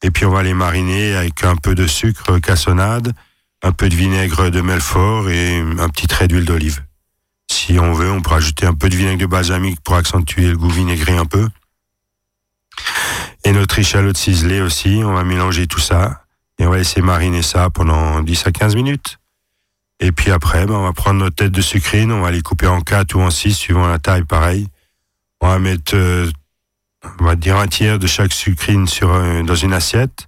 Et 0.04 0.12
puis 0.12 0.26
on 0.26 0.32
va 0.32 0.44
les 0.44 0.54
mariner 0.54 1.16
avec 1.16 1.44
un 1.44 1.56
peu 1.56 1.76
de 1.76 1.88
sucre 1.88 2.40
cassonade, 2.40 3.14
un 3.64 3.72
peu 3.72 3.88
de 3.88 3.96
vinaigre 3.96 4.50
de 4.50 4.62
Melfort 4.62 5.30
et 5.30 5.60
un 5.80 5.90
petit 5.90 6.08
trait 6.08 6.28
d'huile 6.28 6.46
d'olive. 6.46 6.84
Si 7.50 7.80
on 7.80 7.94
veut, 7.94 8.12
on 8.12 8.22
peut 8.22 8.34
ajouter 8.36 8.66
un 8.66 8.74
peu 8.74 8.90
de 8.90 8.96
vinaigre 8.96 9.22
de 9.22 9.26
balsamique 9.26 9.80
pour 9.82 9.96
accentuer 9.96 10.50
le 10.50 10.58
goût 10.58 10.70
vinaigré 10.70 11.16
un 11.18 11.26
peu. 11.26 11.48
Et 13.44 13.52
notre 13.52 13.80
échalote 13.80 14.18
ciselée 14.18 14.62
aussi, 14.62 15.02
on 15.04 15.14
va 15.14 15.24
mélanger 15.24 15.68
tout 15.68 15.80
ça 15.80 16.24
et 16.60 16.66
on 16.66 16.72
va 16.72 16.78
laisser 16.78 17.02
mariner 17.02 17.42
ça 17.42 17.70
pendant 17.70 18.22
10 18.22 18.48
à 18.48 18.52
15 18.52 18.76
minutes. 18.76 19.20
Et 20.00 20.12
puis 20.12 20.32
après, 20.32 20.66
ben, 20.66 20.76
on 20.76 20.84
va 20.84 20.94
prendre 20.94 21.20
notre 21.20 21.36
tête 21.38 21.52
de 21.52 21.62
sucrine, 21.62 22.12
on 22.12 22.22
va 22.22 22.32
les 22.32 22.42
couper 22.42 22.68
en 22.68 22.82
4 22.82 23.16
ou 23.16 23.22
en 23.22 23.32
6 23.32 23.54
suivant 23.54 23.88
la 23.88 24.00
taille, 24.00 24.24
pareil. 24.26 24.68
On 25.42 25.48
va 25.48 25.60
mettre, 25.60 25.96
euh, 25.96 26.30
on 27.20 27.24
va 27.26 27.36
dire 27.36 27.58
un 27.58 27.68
tiers 27.68 27.98
de 28.00 28.08
chaque 28.08 28.34
sucrine 28.34 28.88
sur, 28.88 29.12
un- 29.12 29.44
dans 29.44 29.56
une 29.56 29.74
assiette. 29.74 30.28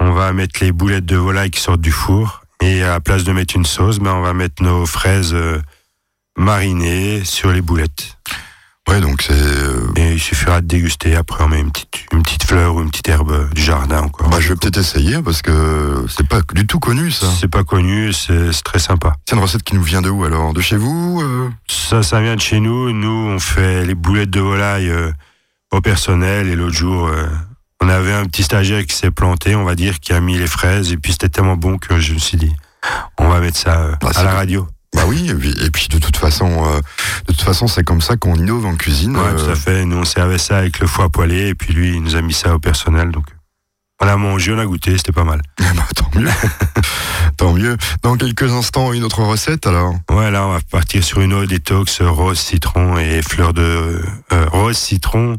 On 0.00 0.12
va 0.12 0.32
mettre 0.32 0.62
les 0.62 0.72
boulettes 0.72 1.06
de 1.06 1.16
volaille 1.16 1.50
qui 1.50 1.60
sortent 1.60 1.80
du 1.80 1.92
four. 1.92 2.42
Et 2.60 2.82
à 2.82 2.88
la 2.90 3.00
place 3.00 3.24
de 3.24 3.32
mettre 3.32 3.56
une 3.56 3.64
sauce, 3.64 3.98
ben, 3.98 4.12
on 4.12 4.22
va 4.22 4.34
mettre 4.34 4.62
nos 4.62 4.84
fraises 4.86 5.34
euh, 5.34 5.60
marinées 6.36 7.24
sur 7.24 7.50
les 7.52 7.60
boulettes. 7.62 8.16
Ouais, 8.88 9.00
donc 9.00 9.22
c'est. 9.22 9.32
euh, 9.32 9.92
Et 9.96 10.14
il 10.14 10.20
suffira 10.20 10.60
de 10.60 10.66
déguster. 10.66 11.14
Après, 11.14 11.44
on 11.44 11.48
met 11.48 11.60
une 11.60 11.70
petite, 11.70 12.04
une 12.12 12.22
petite 12.22 12.42
fleur 12.42 12.74
ou 12.74 12.82
une 12.82 12.90
petite 12.90 13.08
herbe 13.08 13.48
du 13.54 13.62
jardin 13.62 14.00
encore. 14.02 14.28
Bah, 14.28 14.38
je 14.40 14.48
vais 14.48 14.56
peut-être 14.56 14.78
essayer 14.78 15.22
parce 15.22 15.40
que 15.40 16.04
c'est 16.08 16.26
pas 16.26 16.40
du 16.52 16.66
tout 16.66 16.80
connu 16.80 17.12
ça. 17.12 17.26
C'est 17.38 17.48
pas 17.48 17.62
connu, 17.62 18.12
c'est 18.12 18.50
très 18.64 18.80
sympa. 18.80 19.14
C'est 19.28 19.36
une 19.36 19.42
recette 19.42 19.62
qui 19.62 19.76
nous 19.76 19.82
vient 19.82 20.02
de 20.02 20.10
où 20.10 20.24
alors? 20.24 20.52
De 20.52 20.60
chez 20.60 20.76
vous 20.76 21.20
euh? 21.22 21.48
Ça, 21.68 22.02
ça 22.02 22.20
vient 22.20 22.34
de 22.34 22.40
chez 22.40 22.58
nous. 22.58 22.92
Nous, 22.92 23.08
on 23.34 23.38
fait 23.38 23.84
les 23.86 23.94
boulettes 23.94 24.30
de 24.30 24.40
volaille 24.40 24.90
euh, 24.90 25.12
au 25.70 25.80
personnel. 25.80 26.48
Et 26.48 26.56
l'autre 26.56 26.74
jour, 26.76 27.08
on 27.80 27.88
avait 27.88 28.12
un 28.12 28.24
petit 28.24 28.42
stagiaire 28.42 28.84
qui 28.84 28.96
s'est 28.96 29.12
planté, 29.12 29.54
on 29.54 29.64
va 29.64 29.76
dire, 29.76 30.00
qui 30.00 30.12
a 30.12 30.20
mis 30.20 30.36
les 30.38 30.46
fraises. 30.48 30.90
Et 30.92 30.96
puis, 30.96 31.12
c'était 31.12 31.28
tellement 31.28 31.56
bon 31.56 31.78
que 31.78 32.00
je 32.00 32.14
me 32.14 32.18
suis 32.18 32.36
dit, 32.36 32.52
on 33.18 33.28
va 33.28 33.38
mettre 33.38 33.58
ça 33.58 33.92
Bah, 34.00 34.10
à 34.16 34.24
la 34.24 34.34
radio. 34.34 34.66
Bah 34.94 35.04
oui, 35.06 35.30
et 35.30 35.70
puis, 35.70 35.88
de 35.88 35.98
toute 35.98 36.16
façon, 36.16 36.66
euh, 36.66 36.80
de 37.26 37.32
toute 37.32 37.42
façon, 37.42 37.66
c'est 37.66 37.82
comme 37.82 38.00
ça 38.02 38.16
qu'on 38.16 38.34
innove 38.34 38.66
en 38.66 38.76
cuisine. 38.76 39.16
Ouais, 39.16 39.22
euh, 39.24 39.44
tout 39.44 39.50
à 39.50 39.54
fait. 39.54 39.84
Nous, 39.86 39.96
on 39.96 40.04
servait 40.04 40.38
ça 40.38 40.58
avec 40.58 40.80
le 40.80 40.86
foie 40.86 41.08
poêlé. 41.08 41.48
Et 41.48 41.54
puis, 41.54 41.72
lui, 41.72 41.94
il 41.94 42.02
nous 42.02 42.14
a 42.16 42.22
mis 42.22 42.34
ça 42.34 42.54
au 42.54 42.58
personnel. 42.58 43.10
Donc, 43.10 43.24
on 44.02 44.08
a 44.08 44.16
mangé, 44.16 44.52
on 44.52 44.58
a 44.58 44.66
goûté, 44.66 44.96
c'était 44.96 45.12
pas 45.12 45.24
mal. 45.24 45.40
eh 45.60 45.62
ben, 45.62 45.84
tant 45.94 46.10
mieux. 46.14 46.28
tant 47.36 47.52
mieux. 47.54 47.76
Dans 48.02 48.16
quelques 48.16 48.50
instants, 48.52 48.92
une 48.92 49.04
autre 49.04 49.22
recette 49.22 49.66
alors. 49.66 49.94
Ouais, 50.10 50.30
là, 50.30 50.46
on 50.46 50.52
va 50.52 50.58
partir 50.70 51.04
sur 51.04 51.20
une 51.20 51.32
eau 51.32 51.46
détox 51.46 52.00
euh, 52.00 52.10
rose, 52.10 52.38
citron 52.38 52.98
et 52.98 53.22
fleurs 53.22 53.54
de 53.54 54.02
euh, 54.32 54.46
rose, 54.50 54.76
citron 54.76 55.38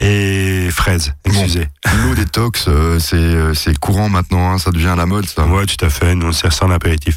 et 0.00 0.68
fraises. 0.70 1.14
Excusez. 1.24 1.68
L'eau 2.02 2.14
détox, 2.14 2.66
euh, 2.68 2.98
c'est 2.98 3.16
euh, 3.16 3.54
c'est 3.54 3.76
courant 3.78 4.08
maintenant, 4.08 4.50
hein, 4.50 4.58
ça 4.58 4.70
devient 4.70 4.88
à 4.88 4.96
la 4.96 5.06
mode 5.06 5.26
ça. 5.26 5.46
Ouais, 5.46 5.66
tout 5.66 5.84
à 5.84 5.90
fait. 5.90 6.14
Nous, 6.14 6.26
on 6.26 6.32
sert 6.32 6.52
ça 6.52 6.66
en 6.66 6.70
apéritif. 6.70 7.16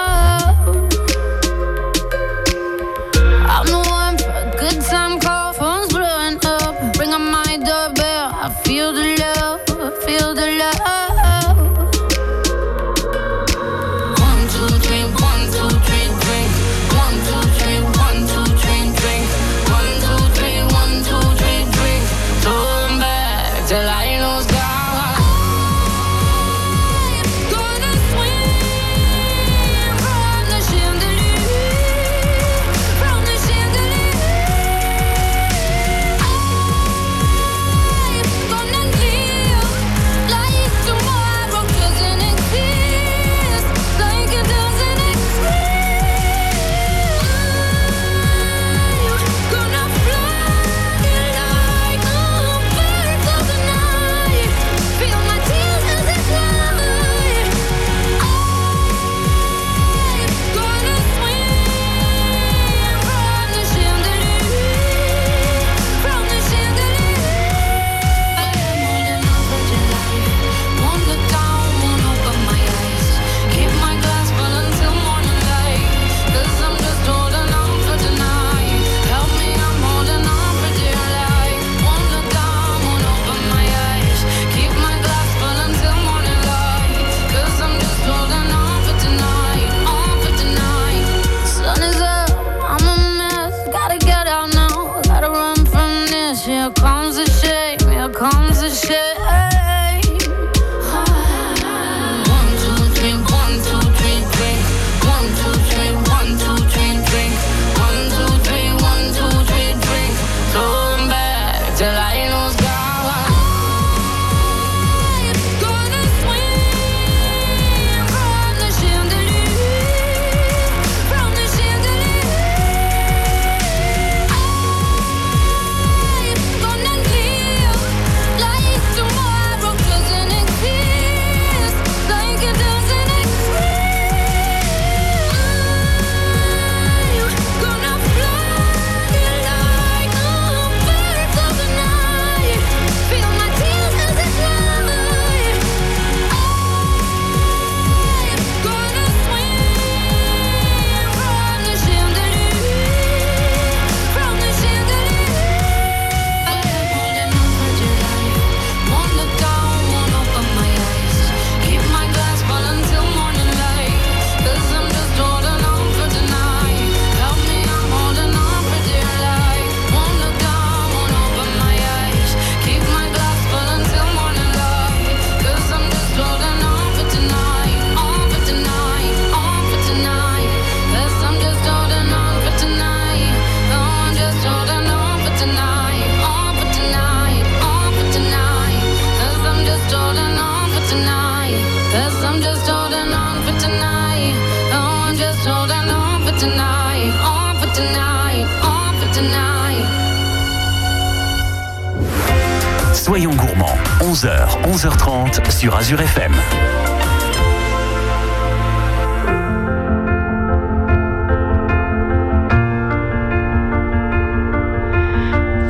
Azure 205.81 205.97
FM. 205.97 206.33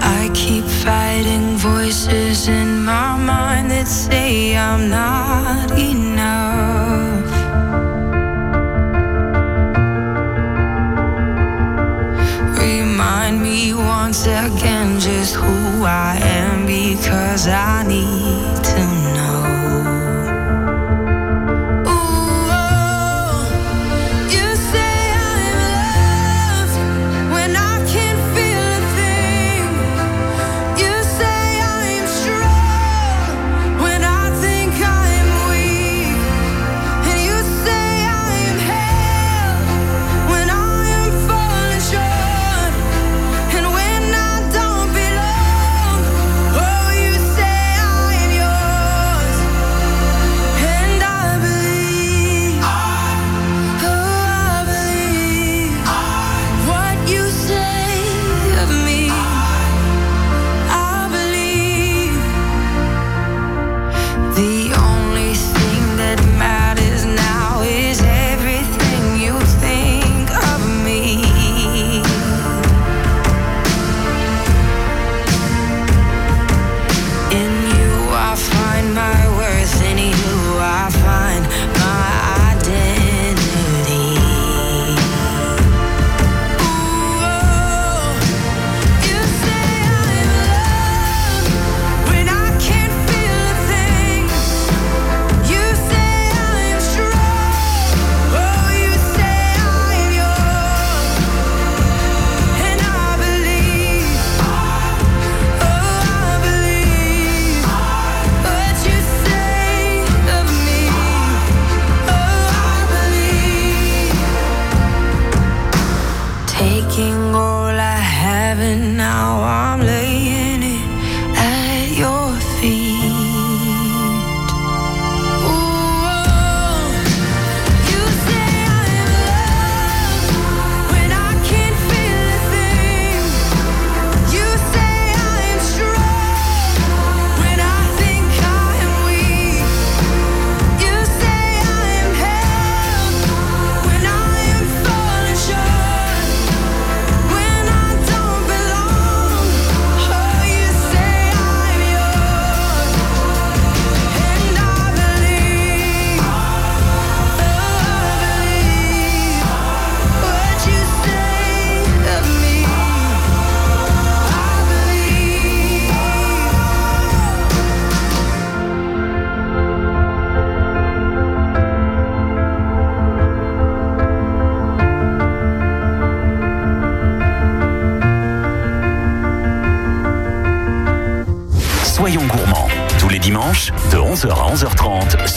I 0.02 0.30
keep 0.34 0.66
fighting 0.66 1.56
voices 1.56 2.50
in 2.50 2.84
my 2.84 3.16
mind 3.16 3.72
that 3.72 3.88
say 3.88 4.58
I'm 4.58 4.90
not 4.90 5.72
enough. 5.80 7.32
Remind 12.60 13.42
me 13.42 13.74
once 13.74 14.26
again 14.26 15.00
just 15.00 15.36
who 15.36 15.86
I 15.86 16.20
am 16.22 16.66
because 16.66 17.48
I 17.48 17.84
need 17.88 18.01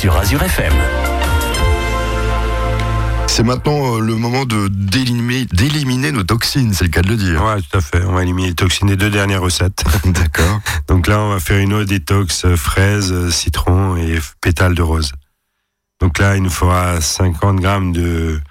sur 0.05 0.19
Azure 0.19 0.43
FM. 0.43 0.75
C'est 3.27 3.43
maintenant 3.43 3.97
euh, 3.97 4.01
le 4.01 4.17
moment 4.17 4.45
de 4.45 4.69
d'éliminer, 4.69 5.47
d'éliminer 5.47 6.13
nos 6.13 6.25
toxines, 6.25 6.75
c'est 6.75 6.85
le 6.85 6.91
cas 6.91 7.01
de 7.01 7.09
le 7.09 7.17
dire. 7.17 7.43
Ouais, 7.43 7.63
tout 7.63 7.79
à 7.79 7.81
fait. 7.81 8.05
On 8.05 8.13
va 8.13 8.23
éliminer 8.23 8.49
les 8.49 8.55
toxines 8.55 8.89
des 8.89 8.99
deux 8.99 9.09
dernières 9.09 9.41
recettes. 9.41 9.83
D'accord. 10.05 10.61
Donc 10.89 11.07
là, 11.07 11.21
on 11.21 11.31
va 11.31 11.41
faire 11.41 11.59
une 11.59 11.73
eau 11.73 11.85
détox 11.85 12.45
euh, 12.45 12.55
fraise, 12.55 13.15
euh, 13.15 13.31
citron 13.31 13.97
et 13.97 14.19
pétales 14.43 14.75
de 14.75 14.83
rose. 14.83 15.13
Donc 16.03 16.19
là, 16.19 16.37
il 16.37 16.43
nous 16.43 16.51
faudra 16.51 17.01
50 17.01 17.61
grammes 17.61 17.93
de, 17.93 18.43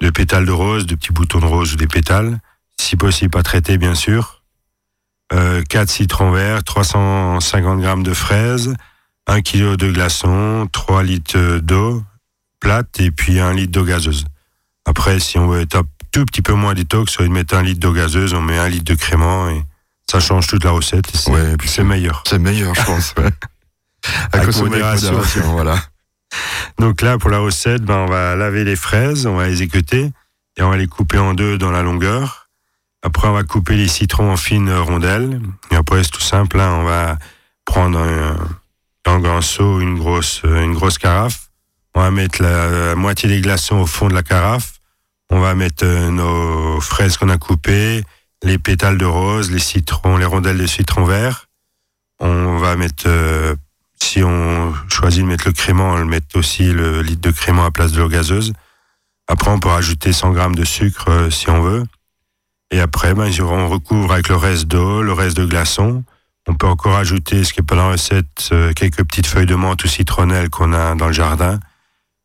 de 0.00 0.10
pétales 0.10 0.46
de 0.46 0.52
rose, 0.52 0.86
de 0.86 0.94
petits 0.94 1.12
boutons 1.12 1.40
de 1.40 1.46
rose 1.46 1.72
ou 1.72 1.76
des 1.76 1.88
pétales. 1.88 2.38
Si 2.80 2.94
possible, 2.94 3.32
pas 3.32 3.42
traités, 3.42 3.76
bien 3.76 3.96
sûr. 3.96 4.44
Euh, 5.32 5.64
4 5.68 5.90
citrons 5.90 6.30
verts, 6.30 6.62
350 6.62 7.80
grammes 7.80 8.04
de 8.04 8.14
fraises, 8.14 8.76
1 9.32 9.40
kg 9.42 9.76
de 9.76 9.90
glaçons, 9.90 10.68
3 10.72 11.02
litres 11.02 11.58
d'eau 11.58 12.02
plate 12.60 13.00
et 13.00 13.10
puis 13.10 13.40
1 13.40 13.54
litre 13.54 13.72
d'eau 13.72 13.84
gazeuse. 13.84 14.24
Après, 14.84 15.18
si 15.20 15.38
on 15.38 15.46
veut 15.48 15.60
être 15.62 15.76
un 15.76 15.82
tout 16.12 16.24
petit 16.26 16.42
peu 16.42 16.52
moins 16.52 16.74
détox, 16.74 17.16
de 17.18 17.28
mettre 17.28 17.54
1 17.56 17.62
litre 17.62 17.80
d'eau 17.80 17.92
gazeuse, 17.92 18.34
on 18.34 18.42
met 18.42 18.58
1 18.58 18.68
litre 18.68 18.84
de 18.84 18.94
crément 18.94 19.48
et 19.48 19.62
ça 20.10 20.20
change 20.20 20.46
toute 20.48 20.64
la 20.64 20.70
recette. 20.72 21.06
et 21.14 21.16
c'est- 21.16 21.30
Ouais, 21.30 21.52
et 21.52 21.56
puis 21.56 21.68
c'est 21.68 21.82
meilleur. 21.84 22.22
C'est 22.28 22.38
meilleur, 22.38 22.74
je 22.74 22.82
pense. 22.84 23.14
ouais. 23.18 23.30
À 24.04 24.10
Avec 24.36 24.46
consommer 24.46 24.82
avec 24.82 25.02
modération. 25.02 25.12
modération, 25.12 25.52
voilà. 25.52 25.76
Donc 26.78 27.00
là, 27.02 27.16
pour 27.18 27.30
la 27.30 27.38
recette, 27.38 27.82
ben, 27.82 27.96
on 27.96 28.06
va 28.06 28.36
laver 28.36 28.64
les 28.64 28.76
fraises, 28.76 29.26
on 29.26 29.36
va 29.36 29.48
les 29.48 29.62
équeuter 29.62 30.10
et 30.58 30.62
on 30.62 30.70
va 30.70 30.76
les 30.76 30.86
couper 30.88 31.18
en 31.18 31.32
deux 31.34 31.56
dans 31.56 31.70
la 31.70 31.82
longueur. 31.82 32.48
Après, 33.02 33.28
on 33.28 33.32
va 33.32 33.42
couper 33.44 33.76
les 33.76 33.88
citrons 33.88 34.30
en 34.30 34.36
fines 34.36 34.72
rondelles. 34.72 35.40
Et 35.70 35.76
après, 35.76 36.02
c'est 36.04 36.10
tout 36.10 36.20
simple. 36.20 36.58
Là, 36.58 36.70
on 36.72 36.84
va 36.84 37.18
prendre 37.64 37.98
un, 37.98 38.36
un 39.06 39.18
grand 39.18 39.42
seau, 39.42 39.80
une 39.80 39.98
grosse, 39.98 40.42
une 40.44 40.74
grosse 40.74 40.98
carafe. 40.98 41.50
On 41.94 42.00
va 42.00 42.10
mettre 42.10 42.42
la, 42.42 42.94
moitié 42.94 43.28
des 43.28 43.40
glaçons 43.40 43.76
au 43.76 43.86
fond 43.86 44.08
de 44.08 44.14
la 44.14 44.22
carafe. 44.22 44.74
On 45.30 45.40
va 45.40 45.54
mettre 45.54 45.84
euh, 45.84 46.10
nos 46.10 46.80
fraises 46.80 47.16
qu'on 47.16 47.28
a 47.28 47.38
coupées, 47.38 48.02
les 48.42 48.58
pétales 48.58 48.98
de 48.98 49.04
rose, 49.04 49.50
les 49.50 49.58
citrons, 49.58 50.16
les 50.16 50.24
rondelles 50.24 50.58
de 50.58 50.66
citron 50.66 51.04
vert. 51.04 51.48
On 52.20 52.58
va 52.58 52.76
mettre 52.76 53.04
euh, 53.06 53.54
si 54.02 54.22
on 54.22 54.74
choisit 54.88 55.22
de 55.22 55.28
mettre 55.28 55.46
le 55.46 55.52
crément, 55.52 55.92
on 55.92 55.96
le 55.96 56.04
met 56.04 56.20
aussi 56.34 56.72
le 56.72 57.02
litre 57.02 57.20
de 57.20 57.30
crément 57.30 57.64
à 57.64 57.70
place 57.70 57.92
de 57.92 58.00
l'eau 58.00 58.08
gazeuse. 58.08 58.52
Après, 59.28 59.50
on 59.50 59.58
peut 59.58 59.68
rajouter 59.68 60.12
100 60.12 60.32
grammes 60.32 60.54
de 60.54 60.64
sucre 60.64 61.08
euh, 61.08 61.30
si 61.30 61.48
on 61.50 61.60
veut. 61.60 61.84
Et 62.70 62.80
après, 62.80 63.14
ben, 63.14 63.30
on 63.40 63.68
recouvre 63.68 64.12
avec 64.12 64.28
le 64.28 64.36
reste 64.36 64.66
d'eau, 64.66 65.02
le 65.02 65.12
reste 65.12 65.36
de 65.36 65.44
glaçons. 65.44 66.04
On 66.48 66.54
peut 66.54 66.66
encore 66.66 66.96
ajouter, 66.96 67.44
ce 67.44 67.52
qui 67.52 67.60
est 67.60 67.62
pas 67.62 67.76
dans 67.76 67.86
la 67.86 67.92
recette, 67.92 68.48
euh, 68.52 68.72
quelques 68.72 69.04
petites 69.04 69.26
feuilles 69.26 69.46
de 69.46 69.54
menthe 69.54 69.84
ou 69.84 69.88
citronnelle 69.88 70.50
qu'on 70.50 70.72
a 70.72 70.94
dans 70.94 71.06
le 71.06 71.12
jardin. 71.12 71.60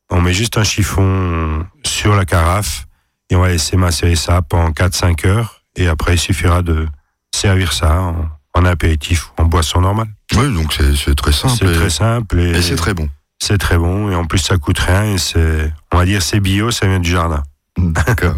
On 0.10 0.22
met 0.22 0.34
juste 0.34 0.58
un 0.58 0.64
chiffon 0.64 1.66
sur 1.86 2.16
la 2.16 2.26
carafe 2.26 2.88
Et 3.30 3.36
on 3.36 3.42
va 3.42 3.50
laisser 3.50 3.76
macérer 3.78 4.16
ça 4.16 4.42
pendant 4.42 4.72
4-5 4.72 5.28
heures. 5.28 5.62
Et 5.76 5.88
après, 5.88 6.16
il 6.16 6.20
suffira 6.20 6.62
de 6.62 6.88
servir 7.36 7.74
ça 7.74 8.02
en, 8.02 8.30
en 8.54 8.66
apéritif 8.66 9.30
ou 9.38 9.42
en 9.44 9.46
boisson 9.46 9.82
normale. 9.82 10.08
Oui, 10.36 10.52
donc 10.54 10.74
c'est 10.74 11.16
très 11.16 11.32
simple. 11.32 11.56
C'est 11.60 11.74
très 11.74 11.90
simple 11.90 12.40
et, 12.40 12.50
Et 12.58 12.62
c'est 12.62 12.76
très 12.76 12.94
bon. 12.94 13.10
c'est 13.40 13.58
très 13.58 13.78
bon. 13.78 14.10
Et 14.10 14.16
en 14.16 14.26
plus, 14.26 14.40
ça 14.40 14.58
coûte 14.58 14.80
rien. 14.80 15.04
Et 15.14 15.18
c'est, 15.18 15.72
on 15.94 15.98
va 15.98 16.06
dire, 16.06 16.22
c'est 16.24 16.40
bio, 16.40 16.72
ça 16.72 16.88
vient 16.88 17.00
du 17.00 17.12
jardin. 17.12 17.44
D'accord. 17.78 18.36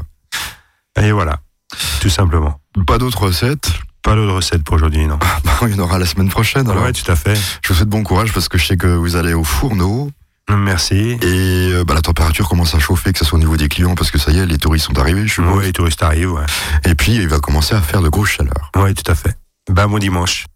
Et 1.02 1.12
voilà, 1.14 1.40
tout 2.02 2.10
simplement. 2.10 2.60
Pas 2.86 2.98
d'autres 2.98 3.22
recettes? 3.22 3.72
Pas 4.02 4.16
d'autres 4.16 4.34
recettes 4.34 4.64
pour 4.64 4.76
aujourd'hui, 4.76 5.06
non. 5.06 5.18
Bah, 5.44 5.52
Il 5.64 5.76
y 5.76 5.80
en 5.80 5.84
aura 5.84 6.00
la 6.00 6.06
semaine 6.06 6.30
prochaine. 6.30 6.70
Alors. 6.70 6.84
Ouais, 6.84 6.94
tout 6.94 7.10
à 7.12 7.16
fait. 7.16 7.36
Je 7.62 7.68
vous 7.70 7.76
souhaite 7.76 7.90
bon 7.90 8.04
courage 8.04 8.34
parce 8.34 8.48
que 8.48 8.58
je 8.58 8.66
sais 8.66 8.78
que 8.78 8.88
vous 8.88 9.16
allez 9.16 9.34
au 9.34 9.44
fourneau 9.44 10.10
Merci. 10.50 11.18
et 11.22 11.70
euh, 11.74 11.84
bah, 11.86 11.94
la 11.94 12.02
température 12.02 12.50
commence 12.50 12.74
à 12.74 12.80
chauffer, 12.80 13.12
que 13.14 13.20
ce 13.20 13.26
soit 13.26 13.38
au 13.38 13.40
niveau 13.40 13.56
des 13.58 13.68
clients 13.68 13.94
parce 13.96 14.10
que 14.10 14.18
ça 14.18 14.32
y 14.32 14.40
est, 14.40 14.46
les 14.48 14.58
touristes 14.58 14.86
sont 14.88 14.98
arrivés, 14.98 15.28
je 15.28 15.34
suppose. 15.34 15.58
Oui, 15.58 15.66
les 15.66 15.74
touristes 15.74 16.02
arrivent, 16.02 16.32
ouais. 16.32 16.46
Et 16.86 16.96
puis 16.96 17.14
il 17.16 17.28
va 17.28 17.40
commencer 17.40 17.76
à 17.76 17.82
faire 17.82 18.02
de 18.02 18.10
grosses 18.10 18.30
chaleurs. 18.32 18.72
Ouais, 18.76 18.94
tout 18.96 19.10
à 19.12 19.16
fait. 19.16 19.36
Bah, 19.70 19.86
bon 19.86 20.00
dimanche. 20.00 20.48